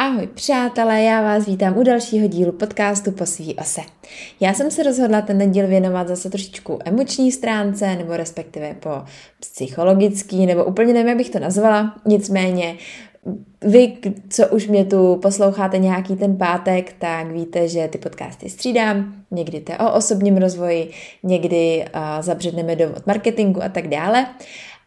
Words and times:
Ahoj 0.00 0.26
přátelé, 0.26 1.02
já 1.02 1.22
vás 1.22 1.46
vítám 1.46 1.78
u 1.78 1.82
dalšího 1.82 2.28
dílu 2.28 2.52
podcastu 2.52 3.12
Po 3.12 3.26
svý 3.26 3.54
ose. 3.54 3.80
Já 4.40 4.54
jsem 4.54 4.70
se 4.70 4.82
rozhodla 4.82 5.20
ten 5.22 5.50
díl 5.50 5.66
věnovat 5.66 6.08
zase 6.08 6.30
trošičku 6.30 6.78
emoční 6.84 7.32
stránce, 7.32 7.96
nebo 7.96 8.16
respektive 8.16 8.74
po 8.74 8.90
psychologický, 9.40 10.46
nebo 10.46 10.64
úplně 10.64 10.92
nevím, 10.92 11.08
jak 11.08 11.16
bych 11.16 11.30
to 11.30 11.38
nazvala, 11.38 11.94
nicméně 12.06 12.76
vy, 13.62 13.96
co 14.30 14.48
už 14.48 14.66
mě 14.66 14.84
tu 14.84 15.16
posloucháte 15.16 15.78
nějaký 15.78 16.16
ten 16.16 16.36
pátek, 16.36 16.94
tak 16.98 17.26
víte, 17.26 17.68
že 17.68 17.88
ty 17.88 17.98
podcasty 17.98 18.50
střídám. 18.50 19.14
Někdy 19.30 19.60
to 19.60 19.72
je 19.72 19.78
o 19.78 19.92
osobním 19.92 20.36
rozvoji, 20.36 20.90
někdy 21.22 21.84
uh, 21.94 22.22
zabředneme 22.22 22.76
do 22.76 22.84
marketingu 23.06 23.62
a 23.62 23.68
tak 23.68 23.88
dále. 23.88 24.26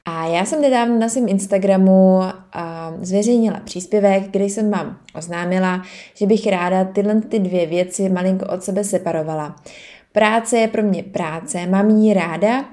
A 0.05 0.27
já 0.27 0.45
jsem 0.45 0.61
nedávno 0.61 0.99
na 0.99 1.09
svém 1.09 1.27
Instagramu 1.27 2.21
zveřejnila 3.02 3.59
příspěvek, 3.59 4.23
kde 4.31 4.45
jsem 4.45 4.71
vám 4.71 4.97
oznámila, 5.15 5.81
že 6.15 6.25
bych 6.25 6.47
ráda 6.47 6.84
tyhle 6.84 7.21
ty 7.21 7.39
dvě 7.39 7.66
věci 7.66 8.09
malinko 8.09 8.45
od 8.45 8.63
sebe 8.63 8.84
separovala. 8.84 9.55
Práce 10.11 10.58
je 10.58 10.67
pro 10.67 10.84
mě 10.84 11.03
práce, 11.03 11.67
mám 11.67 11.89
ji 11.89 12.13
ráda, 12.13 12.66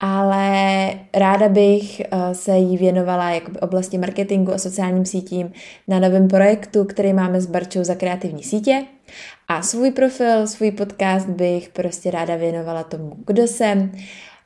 ale 0.00 0.90
ráda 1.14 1.48
bych 1.48 2.02
se 2.32 2.56
jí 2.56 2.76
věnovala 2.76 3.30
jako 3.30 3.52
oblasti 3.60 3.98
marketingu 3.98 4.52
a 4.52 4.58
sociálním 4.58 5.04
sítím 5.04 5.52
na 5.88 5.98
novém 5.98 6.28
projektu, 6.28 6.84
který 6.84 7.12
máme 7.12 7.40
s 7.40 7.46
Barčou 7.46 7.84
za 7.84 7.94
kreativní 7.94 8.42
sítě. 8.42 8.84
A 9.48 9.62
svůj 9.62 9.90
profil, 9.90 10.46
svůj 10.46 10.70
podcast 10.70 11.28
bych 11.28 11.68
prostě 11.68 12.10
ráda 12.10 12.36
věnovala 12.36 12.82
tomu, 12.82 13.12
kdo 13.26 13.46
jsem, 13.46 13.92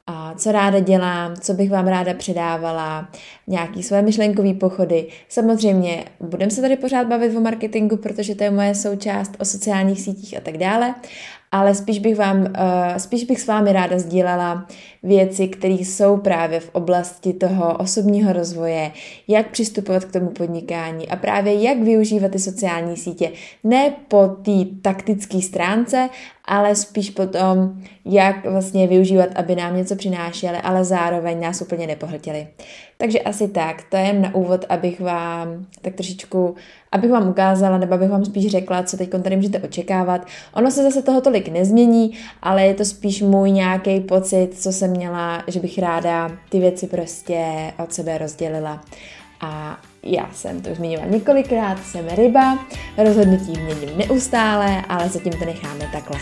a 0.06 0.34
co 0.36 0.52
ráda 0.52 0.80
dělám, 0.80 1.36
co 1.36 1.54
bych 1.54 1.70
vám 1.70 1.86
ráda 1.86 2.14
předávala, 2.14 3.08
nějaký 3.46 3.82
své 3.82 4.02
myšlenkové 4.02 4.54
pochody. 4.54 5.06
Samozřejmě 5.28 6.04
budeme 6.20 6.50
se 6.50 6.60
tady 6.60 6.76
pořád 6.76 7.06
bavit 7.06 7.36
o 7.36 7.40
marketingu, 7.40 7.96
protože 7.96 8.34
to 8.34 8.44
je 8.44 8.50
moje 8.50 8.74
součást 8.74 9.36
o 9.38 9.44
sociálních 9.44 10.00
sítích 10.00 10.36
a 10.36 10.40
tak 10.40 10.58
dále, 10.58 10.94
ale 11.52 11.74
spíš 11.74 11.98
bych, 11.98 12.16
vám, 12.16 12.40
uh, 12.40 12.46
spíš 12.96 13.24
bych 13.24 13.40
s 13.40 13.46
vámi 13.46 13.72
ráda 13.72 13.98
sdílela 13.98 14.66
věci, 15.02 15.48
které 15.48 15.74
jsou 15.74 16.16
právě 16.16 16.60
v 16.60 16.70
oblasti 16.72 17.32
toho 17.32 17.76
osobního 17.76 18.32
rozvoje, 18.32 18.92
jak 19.28 19.50
přistupovat 19.50 20.04
k 20.04 20.12
tomu 20.12 20.30
podnikání 20.30 21.08
a 21.08 21.16
právě 21.16 21.62
jak 21.62 21.78
využívat 21.78 22.30
ty 22.30 22.38
sociální 22.38 22.96
sítě. 22.96 23.32
Ne 23.64 23.92
po 24.08 24.28
té 24.28 24.64
taktické 24.82 25.42
stránce, 25.42 26.08
ale 26.46 26.74
spíš 26.74 27.10
po 27.10 27.26
tom, 27.26 27.82
jak 28.04 28.46
vlastně 28.46 28.86
využívat, 28.86 29.28
aby 29.34 29.56
nám 29.56 29.76
něco 29.76 29.96
přinášely, 29.96 30.58
ale 30.58 30.84
zároveň 30.84 31.40
nás 31.40 31.62
úplně 31.62 31.86
nepohltili. 31.86 32.48
Takže 32.96 33.20
asi 33.20 33.48
tak, 33.48 33.82
to 33.90 33.96
je 33.96 34.12
na 34.12 34.34
úvod, 34.34 34.64
abych 34.68 35.00
vám 35.00 35.66
tak 35.82 35.94
trošičku, 35.94 36.54
abych 36.92 37.10
vám 37.10 37.28
ukázala, 37.28 37.78
nebo 37.78 37.94
abych 37.94 38.10
vám 38.10 38.24
spíš 38.24 38.50
řekla, 38.50 38.82
co 38.82 38.96
teď 38.96 39.10
tady 39.22 39.36
můžete 39.36 39.58
očekávat. 39.58 40.26
Ono 40.54 40.70
se 40.70 40.82
zase 40.82 41.02
toho 41.02 41.20
tolik 41.20 41.48
nezmění, 41.48 42.12
ale 42.42 42.66
je 42.66 42.74
to 42.74 42.84
spíš 42.84 43.22
můj 43.22 43.50
nějaký 43.50 44.00
pocit, 44.00 44.48
co 44.54 44.72
jsem 44.72 44.90
měla, 44.90 45.42
že 45.46 45.60
bych 45.60 45.78
ráda 45.78 46.30
ty 46.48 46.60
věci 46.60 46.86
prostě 46.86 47.46
od 47.84 47.92
sebe 47.92 48.18
rozdělila. 48.18 48.84
A 49.44 49.80
já 50.02 50.30
jsem 50.32 50.62
to 50.62 50.70
už 50.70 50.76
zmiňovala 50.76 51.10
několikrát, 51.10 51.84
jsem 51.84 52.08
ryba, 52.08 52.66
rozhodnutí 52.96 53.52
měním 53.60 53.98
neustále, 53.98 54.82
ale 54.88 55.08
zatím 55.08 55.32
to 55.32 55.44
necháme 55.44 55.88
takhle. 55.92 56.18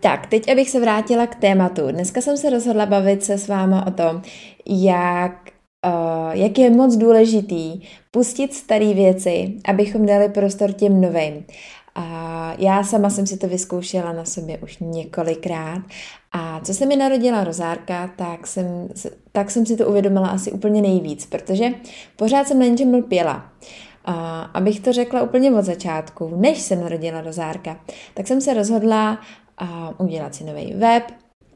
Tak, 0.00 0.26
teď 0.26 0.52
abych 0.52 0.70
se 0.70 0.80
vrátila 0.80 1.26
k 1.26 1.34
tématu. 1.34 1.90
Dneska 1.90 2.20
jsem 2.20 2.36
se 2.36 2.50
rozhodla 2.50 2.86
bavit 2.86 3.24
se 3.24 3.38
s 3.38 3.48
váma 3.48 3.86
o 3.86 3.90
tom, 3.90 4.22
jak, 4.66 5.50
uh, 5.86 6.32
jak 6.32 6.58
je 6.58 6.70
moc 6.70 6.96
důležitý 6.96 7.80
pustit 8.10 8.54
staré 8.54 8.94
věci, 8.94 9.54
abychom 9.64 10.06
dali 10.06 10.28
prostor 10.28 10.72
těm 10.72 11.00
novým. 11.00 11.44
A 12.00 12.54
já 12.58 12.84
sama 12.84 13.10
jsem 13.10 13.26
si 13.26 13.36
to 13.36 13.48
vyzkoušela 13.48 14.12
na 14.12 14.24
sobě 14.24 14.58
už 14.58 14.78
několikrát 14.80 15.82
a 16.32 16.60
co 16.60 16.74
se 16.74 16.86
mi 16.86 16.96
narodila 16.96 17.44
rozárka, 17.44 18.10
tak 18.16 18.46
jsem, 18.46 18.88
tak 19.32 19.50
jsem 19.50 19.66
si 19.66 19.76
to 19.76 19.86
uvědomila 19.86 20.28
asi 20.28 20.52
úplně 20.52 20.82
nejvíc, 20.82 21.26
protože 21.26 21.70
pořád 22.16 22.48
jsem 22.48 22.58
na 22.58 22.66
něčem 22.66 22.94
lpěla. 22.94 23.52
A 24.04 24.40
abych 24.40 24.80
to 24.80 24.92
řekla 24.92 25.22
úplně 25.22 25.50
od 25.50 25.64
začátku, 25.64 26.32
než 26.36 26.60
se 26.60 26.76
narodila 26.76 27.20
rozárka, 27.20 27.80
tak 28.14 28.26
jsem 28.26 28.40
se 28.40 28.54
rozhodla 28.54 29.18
udělat 29.98 30.34
si 30.34 30.44
nový 30.44 30.74
web, 30.74 31.02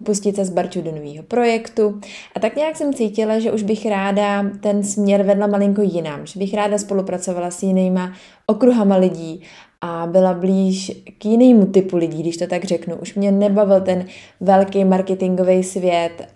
pustit 0.04 0.36
se 0.36 0.44
s 0.44 0.50
Barčou 0.50 0.82
do 0.82 0.90
nového 0.90 1.22
projektu. 1.22 2.00
A 2.36 2.40
tak 2.40 2.56
nějak 2.56 2.76
jsem 2.76 2.94
cítila, 2.94 3.38
že 3.38 3.52
už 3.52 3.62
bych 3.62 3.86
ráda 3.86 4.44
ten 4.60 4.84
směr 4.84 5.22
vedla 5.22 5.46
malinko 5.46 5.82
jinam, 5.82 6.26
že 6.26 6.38
bych 6.38 6.54
ráda 6.54 6.78
spolupracovala 6.78 7.50
s 7.50 7.62
jinýma 7.62 8.12
okruhama 8.46 8.96
lidí 8.96 9.42
a 9.84 10.06
byla 10.06 10.34
blíž 10.34 11.02
k 11.18 11.24
jinému 11.24 11.66
typu 11.66 11.96
lidí, 11.96 12.22
když 12.22 12.36
to 12.36 12.46
tak 12.46 12.64
řeknu. 12.64 12.96
Už 12.96 13.14
mě 13.14 13.32
nebavil 13.32 13.80
ten 13.80 14.04
velký 14.40 14.84
marketingový 14.84 15.62
svět, 15.62 16.28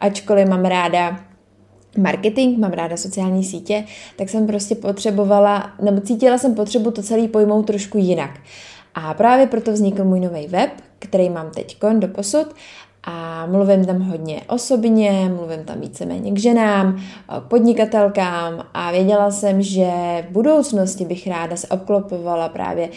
ačkoliv 0.00 0.48
mám 0.48 0.64
ráda 0.64 1.20
marketing, 1.98 2.58
mám 2.58 2.72
ráda 2.72 2.96
sociální 2.96 3.44
sítě, 3.44 3.84
tak 4.16 4.28
jsem 4.28 4.46
prostě 4.46 4.74
potřebovala, 4.74 5.70
nebo 5.82 6.00
cítila 6.00 6.38
jsem 6.38 6.54
potřebu 6.54 6.90
to 6.90 7.02
celý 7.02 7.28
pojmout 7.28 7.66
trošku 7.66 7.98
jinak. 7.98 8.40
A 8.94 9.14
právě 9.14 9.46
proto 9.46 9.72
vznikl 9.72 10.04
můj 10.04 10.20
nový 10.20 10.46
web, 10.46 10.70
který 10.98 11.30
mám 11.30 11.50
teď 11.50 11.76
do 11.98 12.08
posud 12.08 12.46
a 13.10 13.46
mluvím 13.46 13.86
tam 13.86 14.00
hodně 14.00 14.42
osobně, 14.48 15.30
mluvím 15.36 15.64
tam 15.64 15.80
víceméně 15.80 16.32
k 16.32 16.38
ženám, 16.38 17.00
podnikatelkám 17.48 18.66
a 18.74 18.90
věděla 18.90 19.30
jsem, 19.30 19.62
že 19.62 19.90
v 20.28 20.32
budoucnosti 20.32 21.04
bych 21.04 21.26
ráda 21.26 21.56
se 21.56 21.66
obklopovala 21.66 22.48
právě 22.48 22.88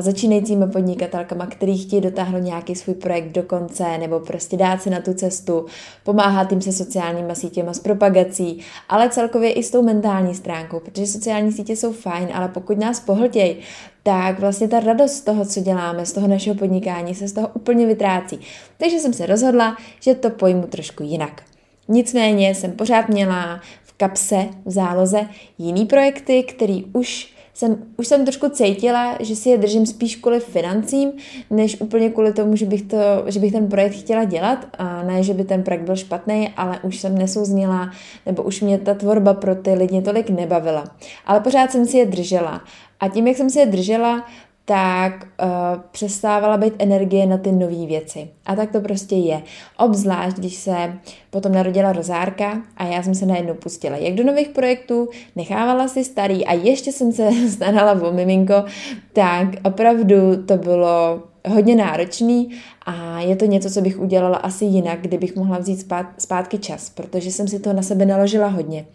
začínajícími 0.00 0.66
podnikatelkama, 0.66 1.46
který 1.46 1.78
chtějí 1.78 2.02
dotáhnout 2.02 2.38
nějaký 2.38 2.74
svůj 2.74 2.94
projekt 2.94 3.28
do 3.28 3.42
konce 3.42 3.98
nebo 3.98 4.20
prostě 4.20 4.56
dát 4.56 4.82
si 4.82 4.90
na 4.90 5.00
tu 5.00 5.14
cestu, 5.14 5.66
pomáhat 6.04 6.52
jim 6.52 6.60
se 6.60 6.72
sociálníma 6.72 7.34
sítěma, 7.34 7.72
s 7.72 7.80
propagací, 7.80 8.60
ale 8.88 9.08
celkově 9.08 9.52
i 9.52 9.62
s 9.62 9.70
tou 9.70 9.82
mentální 9.82 10.34
stránkou, 10.34 10.80
protože 10.80 11.06
sociální 11.06 11.52
sítě 11.52 11.76
jsou 11.76 11.92
fajn, 11.92 12.28
ale 12.34 12.48
pokud 12.48 12.78
nás 12.78 13.00
pohltějí, 13.00 13.56
tak 14.02 14.40
vlastně 14.40 14.68
ta 14.68 14.80
radost 14.80 15.12
z 15.12 15.20
toho, 15.20 15.46
co 15.46 15.60
děláme, 15.60 16.06
z 16.06 16.12
toho 16.12 16.28
našeho 16.28 16.56
podnikání 16.56 17.14
se 17.14 17.28
z 17.28 17.32
toho 17.32 17.48
úplně 17.54 17.86
vytrácí. 17.86 18.40
Takže 18.78 18.98
jsem 18.98 19.12
se 19.12 19.26
rozhodla, 19.26 19.76
že 20.00 20.14
to 20.14 20.30
pojmu 20.30 20.62
trošku 20.62 21.02
jinak. 21.02 21.42
Nicméně 21.88 22.54
jsem 22.54 22.72
pořád 22.72 23.08
měla 23.08 23.60
v 23.82 23.92
kapse, 23.92 24.48
v 24.64 24.70
záloze 24.70 25.28
jiný 25.58 25.86
projekty, 25.86 26.42
který 26.42 26.84
už 26.84 27.33
jsem, 27.54 27.76
už 27.96 28.06
jsem 28.08 28.24
trošku 28.24 28.48
cítila, 28.48 29.16
že 29.20 29.36
si 29.36 29.48
je 29.48 29.58
držím 29.58 29.86
spíš 29.86 30.16
kvůli 30.16 30.40
financím, 30.40 31.12
než 31.50 31.80
úplně 31.80 32.10
kvůli 32.10 32.32
tomu, 32.32 32.56
že 32.56 32.66
bych, 32.66 32.82
to, 32.82 32.96
že 33.26 33.40
bych 33.40 33.52
ten 33.52 33.68
projekt 33.68 33.94
chtěla 33.94 34.24
dělat. 34.24 34.66
A 34.78 35.02
ne, 35.02 35.22
že 35.22 35.34
by 35.34 35.44
ten 35.44 35.62
projekt 35.62 35.82
byl 35.82 35.96
špatný, 35.96 36.48
ale 36.56 36.78
už 36.82 37.00
jsem 37.00 37.18
nesouznila, 37.18 37.90
nebo 38.26 38.42
už 38.42 38.60
mě 38.60 38.78
ta 38.78 38.94
tvorba 38.94 39.34
pro 39.34 39.54
ty 39.54 39.74
lidi 39.74 40.02
tolik 40.02 40.30
nebavila. 40.30 40.84
Ale 41.26 41.40
pořád 41.40 41.72
jsem 41.72 41.86
si 41.86 41.98
je 41.98 42.06
držela. 42.06 42.60
A 43.00 43.08
tím, 43.08 43.26
jak 43.26 43.36
jsem 43.36 43.50
si 43.50 43.58
je 43.58 43.66
držela, 43.66 44.26
tak 44.64 45.26
uh, 45.42 45.48
přestávala 45.90 46.56
být 46.56 46.74
energie 46.78 47.26
na 47.26 47.38
ty 47.38 47.52
nové 47.52 47.86
věci. 47.86 48.28
A 48.46 48.56
tak 48.56 48.72
to 48.72 48.80
prostě 48.80 49.16
je. 49.16 49.42
Obzvlášť, 49.78 50.36
když 50.36 50.54
se 50.54 50.98
potom 51.30 51.52
narodila 51.52 51.92
rozárka 51.92 52.62
a 52.76 52.84
já 52.84 53.02
jsem 53.02 53.14
se 53.14 53.26
najednou 53.26 53.54
pustila 53.54 53.96
jak 53.96 54.14
do 54.14 54.24
nových 54.24 54.48
projektů, 54.48 55.08
nechávala 55.36 55.88
si 55.88 56.04
starý 56.04 56.46
a 56.46 56.52
ještě 56.52 56.92
jsem 56.92 57.12
se 57.12 57.30
starala 57.50 58.08
o 58.08 58.12
miminko, 58.12 58.64
tak 59.12 59.48
opravdu 59.64 60.44
to 60.46 60.56
bylo 60.56 61.22
hodně 61.48 61.76
náročný 61.76 62.50
a 62.86 63.20
je 63.20 63.36
to 63.36 63.44
něco, 63.44 63.70
co 63.70 63.80
bych 63.80 64.00
udělala 64.00 64.36
asi 64.36 64.64
jinak, 64.64 65.00
kdybych 65.00 65.36
mohla 65.36 65.58
vzít 65.58 65.80
zpát, 65.80 66.06
zpátky 66.18 66.58
čas, 66.58 66.90
protože 66.90 67.30
jsem 67.30 67.48
si 67.48 67.58
to 67.58 67.72
na 67.72 67.82
sebe 67.82 68.06
naložila 68.06 68.48
hodně. 68.48 68.86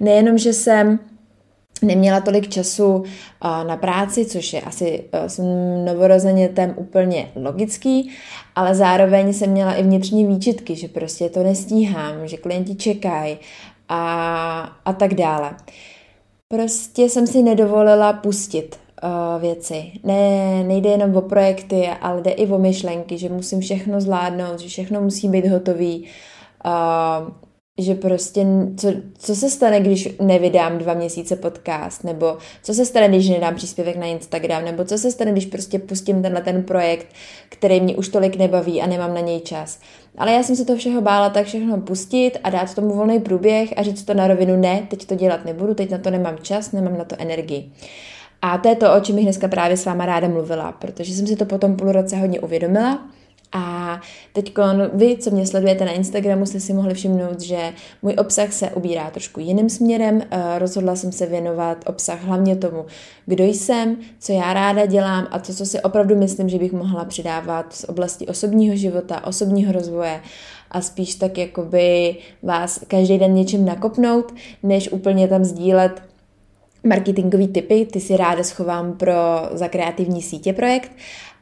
Nejenom, 0.00 0.38
že 0.38 0.52
jsem 0.52 0.98
neměla 1.84 2.20
tolik 2.20 2.48
času 2.48 3.04
na 3.66 3.76
práci, 3.76 4.24
což 4.24 4.52
je 4.52 4.60
asi 4.60 5.04
s 5.26 5.42
novorozenětem 5.84 6.74
úplně 6.76 7.28
logický, 7.42 8.10
ale 8.54 8.74
zároveň 8.74 9.32
jsem 9.32 9.50
měla 9.50 9.74
i 9.74 9.82
vnitřní 9.82 10.26
výčitky, 10.26 10.76
že 10.76 10.88
prostě 10.88 11.28
to 11.28 11.42
nestíhám, 11.42 12.28
že 12.28 12.36
klienti 12.36 12.74
čekají 12.74 13.36
a, 13.88 14.76
a 14.84 14.92
tak 14.92 15.14
dále. 15.14 15.50
Prostě 16.48 17.02
jsem 17.02 17.26
si 17.26 17.42
nedovolila 17.42 18.12
pustit 18.12 18.76
uh, 19.02 19.42
věci. 19.42 19.92
Ne, 20.04 20.64
nejde 20.64 20.90
jenom 20.90 21.16
o 21.16 21.20
projekty, 21.20 21.88
ale 22.00 22.20
jde 22.20 22.30
i 22.30 22.46
o 22.46 22.58
myšlenky, 22.58 23.18
že 23.18 23.28
musím 23.28 23.60
všechno 23.60 24.00
zvládnout, 24.00 24.60
že 24.60 24.68
všechno 24.68 25.00
musí 25.00 25.28
být 25.28 25.46
hotový. 25.46 26.04
Že 27.78 27.94
prostě, 27.94 28.46
co, 28.76 28.92
co 29.18 29.34
se 29.34 29.50
stane, 29.50 29.80
když 29.80 30.08
nevydám 30.20 30.78
dva 30.78 30.94
měsíce 30.94 31.36
podcast, 31.36 32.04
nebo 32.04 32.36
co 32.62 32.74
se 32.74 32.86
stane, 32.86 33.08
když 33.08 33.28
nedám 33.28 33.54
příspěvek 33.54 33.96
na 33.96 34.06
Instagram, 34.06 34.64
nebo 34.64 34.84
co 34.84 34.98
se 34.98 35.10
stane, 35.10 35.32
když 35.32 35.46
prostě 35.46 35.78
pustím 35.78 36.22
tenhle 36.22 36.40
ten 36.40 36.62
projekt, 36.62 37.06
který 37.48 37.80
mě 37.80 37.96
už 37.96 38.08
tolik 38.08 38.36
nebaví 38.36 38.82
a 38.82 38.86
nemám 38.86 39.14
na 39.14 39.20
něj 39.20 39.40
čas. 39.40 39.80
Ale 40.18 40.32
já 40.32 40.42
jsem 40.42 40.56
se 40.56 40.64
to 40.64 40.76
všeho 40.76 41.00
bála 41.00 41.30
tak 41.30 41.46
všechno 41.46 41.80
pustit 41.80 42.32
a 42.44 42.50
dát 42.50 42.74
tomu 42.74 42.94
volný 42.94 43.20
průběh 43.20 43.72
a 43.76 43.82
říct 43.82 44.02
to 44.02 44.14
na 44.14 44.26
rovinu, 44.26 44.56
ne, 44.56 44.86
teď 44.90 45.06
to 45.06 45.14
dělat 45.14 45.44
nebudu, 45.44 45.74
teď 45.74 45.90
na 45.90 45.98
to 45.98 46.10
nemám 46.10 46.38
čas, 46.42 46.72
nemám 46.72 46.98
na 46.98 47.04
to 47.04 47.16
energii. 47.18 47.72
A 48.42 48.58
to 48.58 48.68
je 48.68 48.76
to, 48.76 48.94
o 48.94 49.00
čem 49.00 49.16
bych 49.16 49.24
dneska 49.24 49.48
právě 49.48 49.76
s 49.76 49.84
váma 49.84 50.06
ráda 50.06 50.28
mluvila, 50.28 50.72
protože 50.72 51.14
jsem 51.14 51.26
si 51.26 51.36
to 51.36 51.44
potom 51.44 51.76
půl 51.76 51.92
roce 51.92 52.16
hodně 52.16 52.40
uvědomila 52.40 53.08
a 53.56 54.00
teď 54.32 54.54
vy, 54.92 55.16
co 55.16 55.30
mě 55.30 55.46
sledujete 55.46 55.84
na 55.84 55.92
Instagramu, 55.92 56.46
jste 56.46 56.60
si 56.60 56.72
mohli 56.72 56.94
všimnout, 56.94 57.40
že 57.40 57.72
můj 58.02 58.14
obsah 58.18 58.52
se 58.52 58.70
ubírá 58.70 59.10
trošku 59.10 59.40
jiným 59.40 59.70
směrem. 59.70 60.22
Eh, 60.30 60.58
rozhodla 60.58 60.96
jsem 60.96 61.12
se 61.12 61.26
věnovat 61.26 61.84
obsah 61.86 62.24
hlavně 62.24 62.56
tomu, 62.56 62.86
kdo 63.26 63.44
jsem, 63.44 63.96
co 64.18 64.32
já 64.32 64.54
ráda 64.54 64.86
dělám 64.86 65.26
a 65.30 65.38
to, 65.38 65.54
co 65.54 65.66
si 65.66 65.80
opravdu 65.80 66.16
myslím, 66.16 66.48
že 66.48 66.58
bych 66.58 66.72
mohla 66.72 67.04
přidávat 67.04 67.72
z 67.72 67.84
oblasti 67.84 68.26
osobního 68.26 68.76
života, 68.76 69.26
osobního 69.26 69.72
rozvoje 69.72 70.20
a 70.70 70.80
spíš 70.80 71.14
tak 71.14 71.38
jakoby 71.38 72.16
vás 72.42 72.80
každý 72.88 73.18
den 73.18 73.34
něčím 73.34 73.64
nakopnout, 73.64 74.34
než 74.62 74.92
úplně 74.92 75.28
tam 75.28 75.44
sdílet 75.44 76.02
marketingový 76.84 77.48
typy, 77.48 77.86
ty 77.92 78.00
si 78.00 78.16
ráda 78.16 78.42
schovám 78.42 78.92
pro 78.92 79.12
za 79.52 79.68
kreativní 79.68 80.22
sítě 80.22 80.52
projekt 80.52 80.90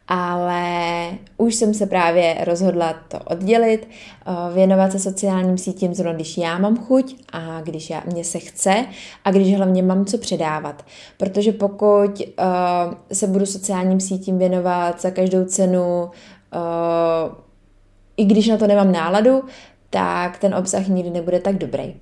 ale 0.08 1.10
už 1.36 1.54
jsem 1.54 1.74
se 1.74 1.86
právě 1.86 2.36
rozhodla 2.44 2.94
to 3.08 3.18
oddělit, 3.18 3.88
eh, 3.88 4.54
věnovat 4.54 4.92
se 4.92 4.98
sociálním 4.98 5.58
sítím 5.58 5.94
zrovna, 5.94 6.12
když 6.12 6.38
já 6.38 6.58
mám 6.58 6.76
chuť 6.76 7.16
a 7.32 7.60
když 7.60 7.90
já, 7.90 8.02
mě 8.12 8.24
se 8.24 8.38
chce 8.38 8.86
a 9.24 9.30
když 9.30 9.56
hlavně 9.56 9.82
mám 9.82 10.04
co 10.04 10.18
předávat. 10.18 10.84
Protože 11.16 11.52
pokud 11.52 12.20
uh, 12.20 12.94
se 13.12 13.26
budu 13.26 13.46
sociálním 13.46 14.00
sítím 14.00 14.38
věnovat 14.38 15.00
za 15.00 15.10
každou 15.10 15.44
cenu, 15.44 16.04
uh, 16.04 17.34
i 18.16 18.24
když 18.24 18.48
na 18.48 18.56
to 18.56 18.66
nemám 18.66 18.92
náladu, 18.92 19.44
tak 19.90 20.38
ten 20.38 20.54
obsah 20.54 20.88
nikdy 20.88 21.10
nebude 21.10 21.40
tak 21.40 21.58
dobrý. 21.58 21.94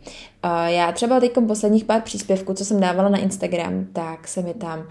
Uh, 0.44 0.66
já 0.66 0.92
třeba 0.92 1.20
teď 1.20 1.32
posledních 1.46 1.84
pár 1.84 2.00
příspěvků, 2.00 2.54
co 2.54 2.64
jsem 2.64 2.80
dávala 2.80 3.08
na 3.08 3.18
Instagram, 3.18 3.86
tak 3.92 4.28
se 4.28 4.42
mi 4.42 4.54
tam 4.54 4.78
uh, 4.78 4.84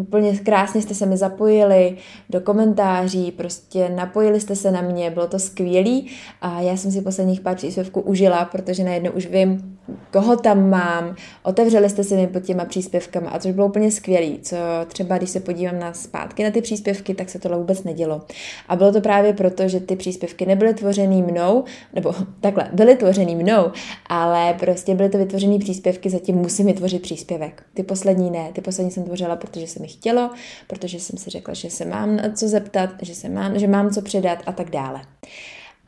úplně 0.00 0.38
krásně 0.38 0.82
jste 0.82 0.94
se 0.94 1.06
mi 1.06 1.16
zapojili 1.16 1.96
do 2.30 2.40
komentáří, 2.40 3.32
prostě 3.32 3.88
napojili 3.88 4.40
jste 4.40 4.56
se 4.56 4.70
na 4.70 4.80
mě, 4.80 5.10
bylo 5.10 5.26
to 5.26 5.38
skvělý 5.38 6.10
a 6.40 6.60
já 6.60 6.76
jsem 6.76 6.90
si 6.90 7.02
posledních 7.02 7.40
pár 7.40 7.56
příspěvků 7.56 8.00
užila, 8.00 8.44
protože 8.44 8.84
najednou 8.84 9.10
už 9.10 9.26
vím, 9.26 9.78
koho 10.12 10.36
tam 10.36 10.70
mám, 10.70 11.14
otevřeli 11.42 11.90
jste 11.90 12.04
se 12.04 12.16
mi 12.16 12.26
pod 12.26 12.42
těma 12.42 12.64
příspěvkama 12.64 13.30
a 13.30 13.38
což 13.38 13.52
bylo 13.52 13.66
úplně 13.66 13.90
skvělý, 13.90 14.38
co 14.42 14.56
třeba 14.86 15.18
když 15.18 15.30
se 15.30 15.40
podívám 15.40 15.78
na 15.78 15.92
zpátky 15.92 16.44
na 16.44 16.50
ty 16.50 16.62
příspěvky, 16.62 17.14
tak 17.14 17.30
se 17.30 17.38
tohle 17.38 17.58
vůbec 17.58 17.84
nedělo. 17.84 18.22
A 18.68 18.76
bylo 18.76 18.92
to 18.92 19.00
právě 19.00 19.32
proto, 19.32 19.68
že 19.68 19.80
ty 19.80 19.96
příspěvky 19.96 20.46
nebyly 20.46 20.74
tvořený 20.74 21.22
mnou, 21.22 21.64
nebo 21.94 22.14
takhle, 22.40 22.70
byly 22.72 22.96
tvořený 22.96 23.36
mnou, 23.36 23.72
ale 24.10 24.54
prostě 24.54 24.94
byly 24.94 25.08
to 25.08 25.18
vytvořený 25.18 25.58
příspěvky, 25.58 26.10
zatím 26.10 26.36
musím 26.36 26.66
vytvořit 26.66 27.02
příspěvek. 27.02 27.62
Ty 27.74 27.82
poslední 27.82 28.30
ne, 28.30 28.50
ty 28.52 28.60
poslední 28.60 28.90
jsem 28.90 29.04
tvořila, 29.04 29.36
protože 29.36 29.66
se 29.66 29.80
mi 29.80 29.88
chtělo, 29.88 30.30
protože 30.66 31.00
jsem 31.00 31.18
si 31.18 31.30
řekla, 31.30 31.54
že 31.54 31.70
se 31.70 31.84
mám 31.84 32.16
na 32.16 32.32
co 32.32 32.48
zeptat, 32.48 32.90
že, 33.02 33.14
se 33.14 33.28
mám, 33.28 33.58
že 33.58 33.68
mám 33.68 33.90
co 33.90 34.02
předat 34.02 34.38
a 34.46 34.52
tak 34.52 34.70
dále. 34.70 35.00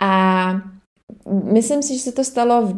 A 0.00 0.52
myslím 1.44 1.82
si, 1.82 1.94
že 1.94 2.00
se 2.00 2.12
to 2.12 2.24
stalo 2.24 2.66
v, 2.66 2.72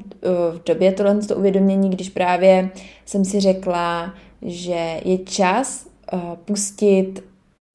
v 0.52 0.62
době 0.66 0.92
tohle 0.92 1.18
to 1.18 1.36
uvědomění, 1.36 1.90
když 1.90 2.08
právě 2.08 2.70
jsem 3.06 3.24
si 3.24 3.40
řekla, 3.40 4.14
že 4.42 5.00
je 5.04 5.18
čas 5.18 5.86
uh, 6.12 6.20
pustit 6.44 7.24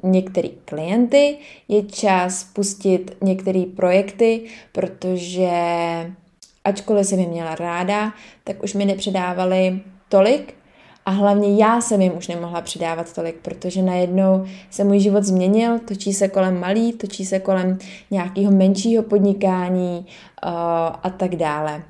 některé 0.03 0.49
klienty, 0.65 1.37
je 1.67 1.83
čas 1.83 2.43
pustit 2.43 3.17
některé 3.21 3.63
projekty, 3.75 4.41
protože 4.71 5.51
ačkoliv 6.69 7.07
jsem 7.07 7.19
je 7.19 7.27
měla 7.27 7.55
ráda, 7.55 8.13
tak 8.43 8.63
už 8.63 8.73
mi 8.73 8.85
nepředávali 8.85 9.79
tolik, 10.09 10.53
a 11.05 11.11
hlavně 11.11 11.63
já 11.63 11.81
jsem 11.81 12.01
jim 12.01 12.17
už 12.17 12.27
nemohla 12.27 12.61
přidávat 12.61 13.13
tolik, 13.13 13.35
protože 13.41 13.81
najednou 13.81 14.45
se 14.69 14.83
můj 14.83 14.99
život 14.99 15.23
změnil, 15.23 15.79
točí 15.79 16.13
se 16.13 16.27
kolem 16.27 16.59
malý, 16.59 16.93
točí 16.93 17.25
se 17.25 17.39
kolem 17.39 17.77
nějakého 18.11 18.51
menšího 18.51 19.03
podnikání 19.03 19.97
uh, 19.99 20.49
a 21.03 21.13
tak 21.17 21.35
dále. 21.35 21.83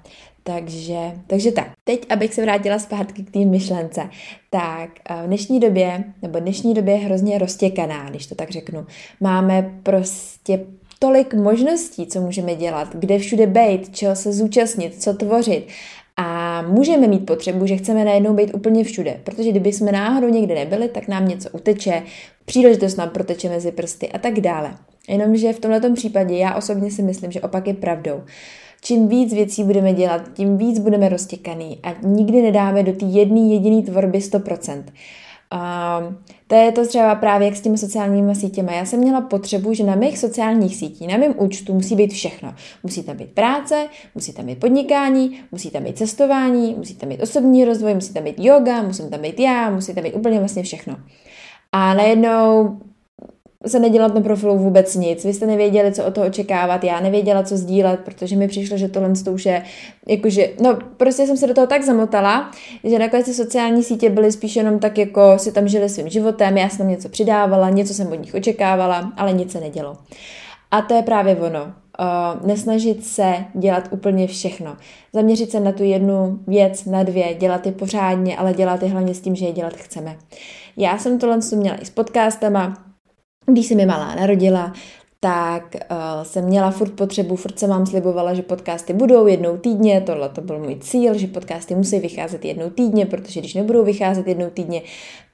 Takže, 0.44 1.12
takže 1.28 1.52
tak, 1.52 1.68
teď, 1.84 2.06
abych 2.10 2.34
se 2.34 2.42
vrátila 2.42 2.80
zpátky 2.80 3.24
k 3.24 3.32
té 3.32 3.40
myšlence, 3.40 4.10
tak 4.50 4.90
v 5.24 5.28
dnešní 5.28 5.60
době, 5.60 6.04
nebo 6.22 6.40
dnešní 6.40 6.74
době 6.74 6.94
je 6.94 7.06
hrozně 7.06 7.38
roztěkaná, 7.38 8.10
když 8.10 8.28
to 8.28 8.36
tak 8.36 8.52
řeknu. 8.52 8.86
Máme 9.20 9.80
prostě 9.84 10.66
tolik 11.00 11.34
možností, 11.34 12.08
co 12.08 12.22
můžeme 12.22 12.56
dělat, 12.56 12.96
kde 12.96 13.20
všude 13.20 13.48
být, 13.48 13.96
čeho 13.96 14.16
se 14.16 14.34
zúčastnit, 14.34 15.02
co 15.04 15.14
tvořit. 15.14 15.68
A 16.18 16.62
můžeme 16.62 17.08
mít 17.08 17.26
potřebu, 17.26 17.66
že 17.66 17.78
chceme 17.78 18.06
najednou 18.06 18.34
být 18.34 18.54
úplně 18.54 18.84
všude, 18.84 19.20
protože 19.24 19.52
kdyby 19.52 19.74
jsme 19.74 19.92
náhodou 19.92 20.28
někde 20.28 20.56
nebyli, 20.56 20.90
tak 20.90 21.08
nám 21.08 21.28
něco 21.28 21.50
uteče, 21.50 22.04
příležitost 22.46 22.96
nám 22.96 23.10
proteče 23.10 23.50
mezi 23.50 23.72
prsty 23.72 24.10
a 24.10 24.18
tak 24.18 24.40
dále. 24.40 24.74
Jenomže 25.10 25.54
v 25.54 25.60
tomto 25.60 25.94
případě 25.94 26.38
já 26.38 26.56
osobně 26.56 26.92
si 26.92 27.02
myslím, 27.02 27.32
že 27.32 27.42
opak 27.42 27.68
je 27.68 27.74
pravdou. 27.74 28.22
Čím 28.82 29.08
víc 29.08 29.34
věcí 29.34 29.64
budeme 29.64 29.94
dělat, 29.94 30.22
tím 30.34 30.58
víc 30.58 30.80
budeme 30.80 31.10
roztěkaný 31.10 31.80
a 31.84 31.96
nikdy 32.04 32.42
nedáme 32.42 32.84
do 32.84 32.94
té 32.94 33.06
jedné 33.06 33.40
jediné 33.40 33.82
tvorby 33.82 34.18
100%. 34.18 34.84
Um, 35.54 36.18
to 36.48 36.56
je 36.56 36.72
to 36.72 36.88
třeba 36.88 37.16
právě 37.16 37.48
jak 37.48 37.58
s 37.58 37.62
těmi 37.62 37.78
sociálními 37.78 38.36
sítěmi. 38.36 38.76
Já 38.76 38.86
jsem 38.86 39.00
měla 39.00 39.22
potřebu, 39.22 39.74
že 39.74 39.84
na 39.84 39.96
mých 39.96 40.18
sociálních 40.18 40.76
sítích, 40.76 41.08
na 41.08 41.18
mém 41.18 41.34
účtu 41.38 41.74
musí 41.74 41.96
být 41.96 42.14
všechno. 42.14 42.54
Musí 42.84 43.04
tam 43.04 43.18
být 43.18 43.32
práce, 43.32 43.88
musí 44.16 44.34
tam 44.34 44.46
být 44.46 44.60
podnikání, 44.60 45.40
musí 45.52 45.72
tam 45.72 45.84
být 45.84 45.98
cestování, 45.98 46.76
musí 46.78 46.96
tam 46.96 47.10
být 47.10 47.22
osobní 47.22 47.66
rozvoj, 47.66 47.94
musí 47.94 48.14
tam 48.14 48.24
být 48.24 48.40
yoga, 48.40 48.82
musím 48.82 49.10
tam 49.10 49.22
být 49.22 49.40
já, 49.40 49.70
musí 49.70 49.94
tam 49.94 50.04
být 50.04 50.14
úplně 50.14 50.40
vlastně 50.40 50.64
všechno. 50.64 50.98
A 51.72 51.94
najednou 51.94 52.80
se 53.68 53.80
nedělat 53.80 54.14
na 54.14 54.22
profilu 54.22 54.58
vůbec 54.58 54.96
nic. 54.96 55.26
Vy 55.26 55.34
jste 55.34 55.46
nevěděli, 55.46 55.92
co 55.92 56.06
od 56.06 56.14
toho 56.14 56.28
očekávat, 56.28 56.84
já 56.84 57.00
nevěděla, 57.00 57.44
co 57.44 57.58
sdílet, 57.58 58.00
protože 58.00 58.36
mi 58.36 58.48
přišlo, 58.48 58.78
že 58.78 58.88
tohle 58.88 59.14
to 59.26 59.32
už 59.32 59.46
je, 59.46 59.64
jakože, 60.08 60.50
no 60.62 60.78
prostě 60.98 61.28
jsem 61.28 61.38
se 61.38 61.48
do 61.48 61.54
toho 61.54 61.68
tak 61.68 61.84
zamotala, 61.84 62.52
že 62.84 63.00
nakonec 63.00 63.26
ty 63.26 63.34
sociální 63.34 63.84
sítě 63.84 64.10
byly 64.10 64.32
spíš 64.32 64.56
jenom 64.56 64.80
tak, 64.80 64.98
jako 64.98 65.34
si 65.38 65.52
tam 65.52 65.68
žili 65.68 65.90
svým 65.90 66.10
životem, 66.10 66.58
já 66.58 66.70
jsem 66.70 66.88
něco 66.88 67.10
přidávala, 67.10 67.70
něco 67.70 67.94
jsem 67.94 68.12
od 68.12 68.16
nich 68.16 68.34
očekávala, 68.34 69.14
ale 69.18 69.34
nic 69.34 69.52
se 69.52 69.60
nedělo. 69.60 69.98
A 70.72 70.82
to 70.82 70.94
je 70.94 71.02
právě 71.02 71.36
ono. 71.36 71.64
Uh, 71.64 72.48
nesnažit 72.48 73.06
se 73.06 73.34
dělat 73.54 73.88
úplně 73.92 74.28
všechno. 74.28 74.78
Zaměřit 75.14 75.52
se 75.52 75.60
na 75.60 75.72
tu 75.72 75.84
jednu 75.84 76.40
věc, 76.48 76.86
na 76.86 77.04
dvě, 77.04 77.34
dělat 77.34 77.66
je 77.66 77.72
pořádně, 77.72 78.38
ale 78.38 78.54
dělat 78.54 78.84
je 78.84 78.90
hlavně 78.90 79.14
s 79.14 79.22
tím, 79.22 79.36
že 79.36 79.46
je 79.46 79.52
dělat 79.52 79.74
chceme. 79.74 80.18
Já 80.78 80.98
jsem 80.98 81.20
tohle 81.20 81.40
měla 81.56 81.78
i 81.82 81.86
s 81.86 81.90
podcastama, 81.90 82.89
když 83.54 83.68
se 83.68 83.76
mi 83.76 83.86
malá 83.86 84.16
narodila, 84.16 84.74
tak 85.20 85.76
uh, 85.76 86.24
jsem 86.24 86.46
měla 86.46 86.72
furt 86.72 86.92
potřebu, 86.92 87.36
furt 87.36 87.60
se 87.60 87.68
mám 87.68 87.86
slibovala, 87.86 88.34
že 88.34 88.42
podcasty 88.42 88.94
budou 88.94 89.28
jednou 89.28 89.58
týdně, 89.58 90.02
tohle 90.02 90.30
to 90.30 90.42
byl 90.42 90.60
můj 90.60 90.76
cíl, 90.76 91.18
že 91.18 91.28
podcasty 91.28 91.76
musí 91.76 92.00
vycházet 92.00 92.46
jednou 92.46 92.70
týdně, 92.70 93.06
protože 93.06 93.40
když 93.40 93.54
nebudou 93.54 93.84
vycházet 93.84 94.28
jednou 94.28 94.50
týdně, 94.50 94.82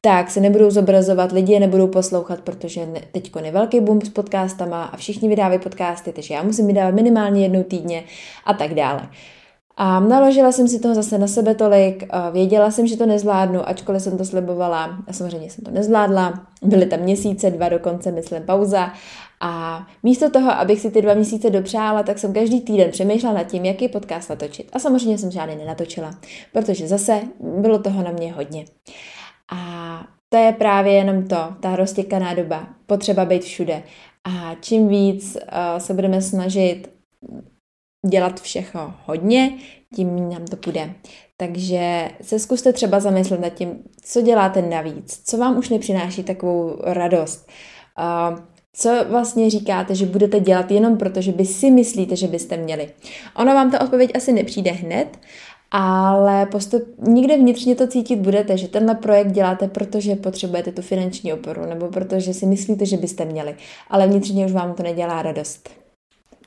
tak 0.01 0.31
se 0.31 0.39
nebudou 0.39 0.72
zobrazovat, 0.72 1.31
lidi 1.31 1.53
je 1.53 1.60
nebudou 1.60 1.88
poslouchat, 1.88 2.39
protože 2.41 2.86
ne, 2.86 3.01
teďko 3.12 3.39
je 3.39 3.51
velký 3.51 3.79
boom 3.79 4.01
s 4.01 4.10
podcastama 4.10 4.84
a 4.84 4.98
všichni 4.98 5.29
vydávají 5.29 5.60
podcasty, 5.60 6.13
takže 6.13 6.34
já 6.34 6.43
musím 6.43 6.67
vydávat 6.67 6.95
minimálně 6.95 7.41
jednou 7.41 7.63
týdně 7.63 8.03
a 8.45 8.53
tak 8.53 8.74
dále. 8.74 9.10
A 9.77 10.00
naložila 10.00 10.51
jsem 10.51 10.67
si 10.67 10.79
toho 10.79 10.96
zase 10.96 11.17
na 11.17 11.27
sebe 11.27 11.55
tolik, 11.55 12.03
věděla 12.32 12.72
jsem, 12.72 12.88
že 12.88 12.98
to 12.98 13.05
nezvládnu, 13.05 13.70
ačkoliv 13.70 14.01
jsem 14.01 14.17
to 14.17 14.25
slibovala 14.25 14.98
a 15.08 15.13
samozřejmě 15.13 15.50
jsem 15.50 15.63
to 15.63 15.72
nezvládla. 15.72 16.48
Byly 16.62 16.86
tam 16.86 17.00
měsíce, 17.00 17.51
dva 17.51 17.70
dokonce, 17.70 18.12
myslím, 18.12 18.44
pauza. 18.44 18.94
A 19.41 19.84
místo 20.03 20.29
toho, 20.29 20.51
abych 20.51 20.79
si 20.79 20.91
ty 20.91 21.01
dva 21.01 21.13
měsíce 21.13 21.50
dopřála, 21.50 22.03
tak 22.03 22.20
jsem 22.20 22.34
každý 22.34 22.62
týden 22.62 22.91
přemýšlela 22.91 23.36
nad 23.36 23.44
tím, 23.44 23.65
jaký 23.65 23.88
podcast 23.88 24.29
natočit. 24.29 24.70
A 24.74 24.79
samozřejmě 24.79 25.17
jsem 25.17 25.32
žádný 25.32 25.55
nenatočila, 25.55 26.12
protože 26.53 26.88
zase 26.88 27.22
bylo 27.39 27.79
toho 27.79 28.03
na 28.03 28.12
mě 28.12 28.34
hodně. 28.34 28.65
A 29.51 30.01
to 30.29 30.38
je 30.38 30.51
právě 30.51 30.94
jenom 30.94 31.27
to, 31.27 31.38
ta 31.60 31.75
roztěkaná 31.75 32.34
doba, 32.34 32.67
potřeba 32.86 33.25
být 33.25 33.44
všude. 33.44 33.84
A 34.24 34.55
čím 34.62 34.88
víc 34.88 35.36
uh, 35.36 35.79
se 35.79 35.94
budeme 35.94 36.22
snažit 36.22 36.89
dělat 38.09 38.41
všechno 38.41 38.93
hodně, 39.05 39.53
tím 39.95 40.29
nám 40.29 40.45
to 40.45 40.55
půjde. 40.55 40.93
Takže 41.38 42.09
se 42.21 42.39
zkuste 42.39 42.74
třeba 42.74 43.00
zamyslet 43.00 43.39
nad 43.39 43.50
tím, 43.50 43.79
co 44.03 44.21
děláte 44.21 44.62
navíc, 44.62 45.21
co 45.25 45.38
vám 45.38 45.57
už 45.57 45.69
nepřináší 45.69 46.24
takovou 46.24 46.77
radost. 46.83 47.47
Co 48.74 49.05
vlastně 49.09 49.50
říkáte, 49.50 49.95
že 49.95 50.05
budete 50.05 50.39
dělat 50.39 50.71
jenom 50.71 50.97
proto, 50.97 51.21
že 51.21 51.31
by 51.31 51.45
si 51.45 51.71
myslíte, 51.71 52.15
že 52.15 52.27
byste 52.27 52.57
měli? 52.57 52.89
Ona 53.35 53.53
vám 53.53 53.71
ta 53.71 53.81
odpověď 53.81 54.12
asi 54.15 54.33
nepřijde 54.33 54.71
hned, 54.71 55.19
ale 55.71 56.45
postup, 56.45 56.83
nikde 57.07 57.38
vnitřně 57.38 57.75
to 57.75 57.88
cítit 57.88 58.19
budete, 58.19 58.57
že 58.57 58.67
tenhle 58.67 58.95
projekt 58.95 59.31
děláte, 59.31 59.67
protože 59.67 60.15
potřebujete 60.15 60.71
tu 60.71 60.81
finanční 60.81 61.33
oporu 61.33 61.65
nebo 61.65 61.88
protože 61.88 62.33
si 62.33 62.45
myslíte, 62.45 62.85
že 62.85 62.97
byste 62.97 63.25
měli, 63.25 63.55
ale 63.89 64.07
vnitřně 64.07 64.45
už 64.45 64.51
vám 64.51 64.74
to 64.74 64.83
nedělá 64.83 65.21
radost. 65.21 65.84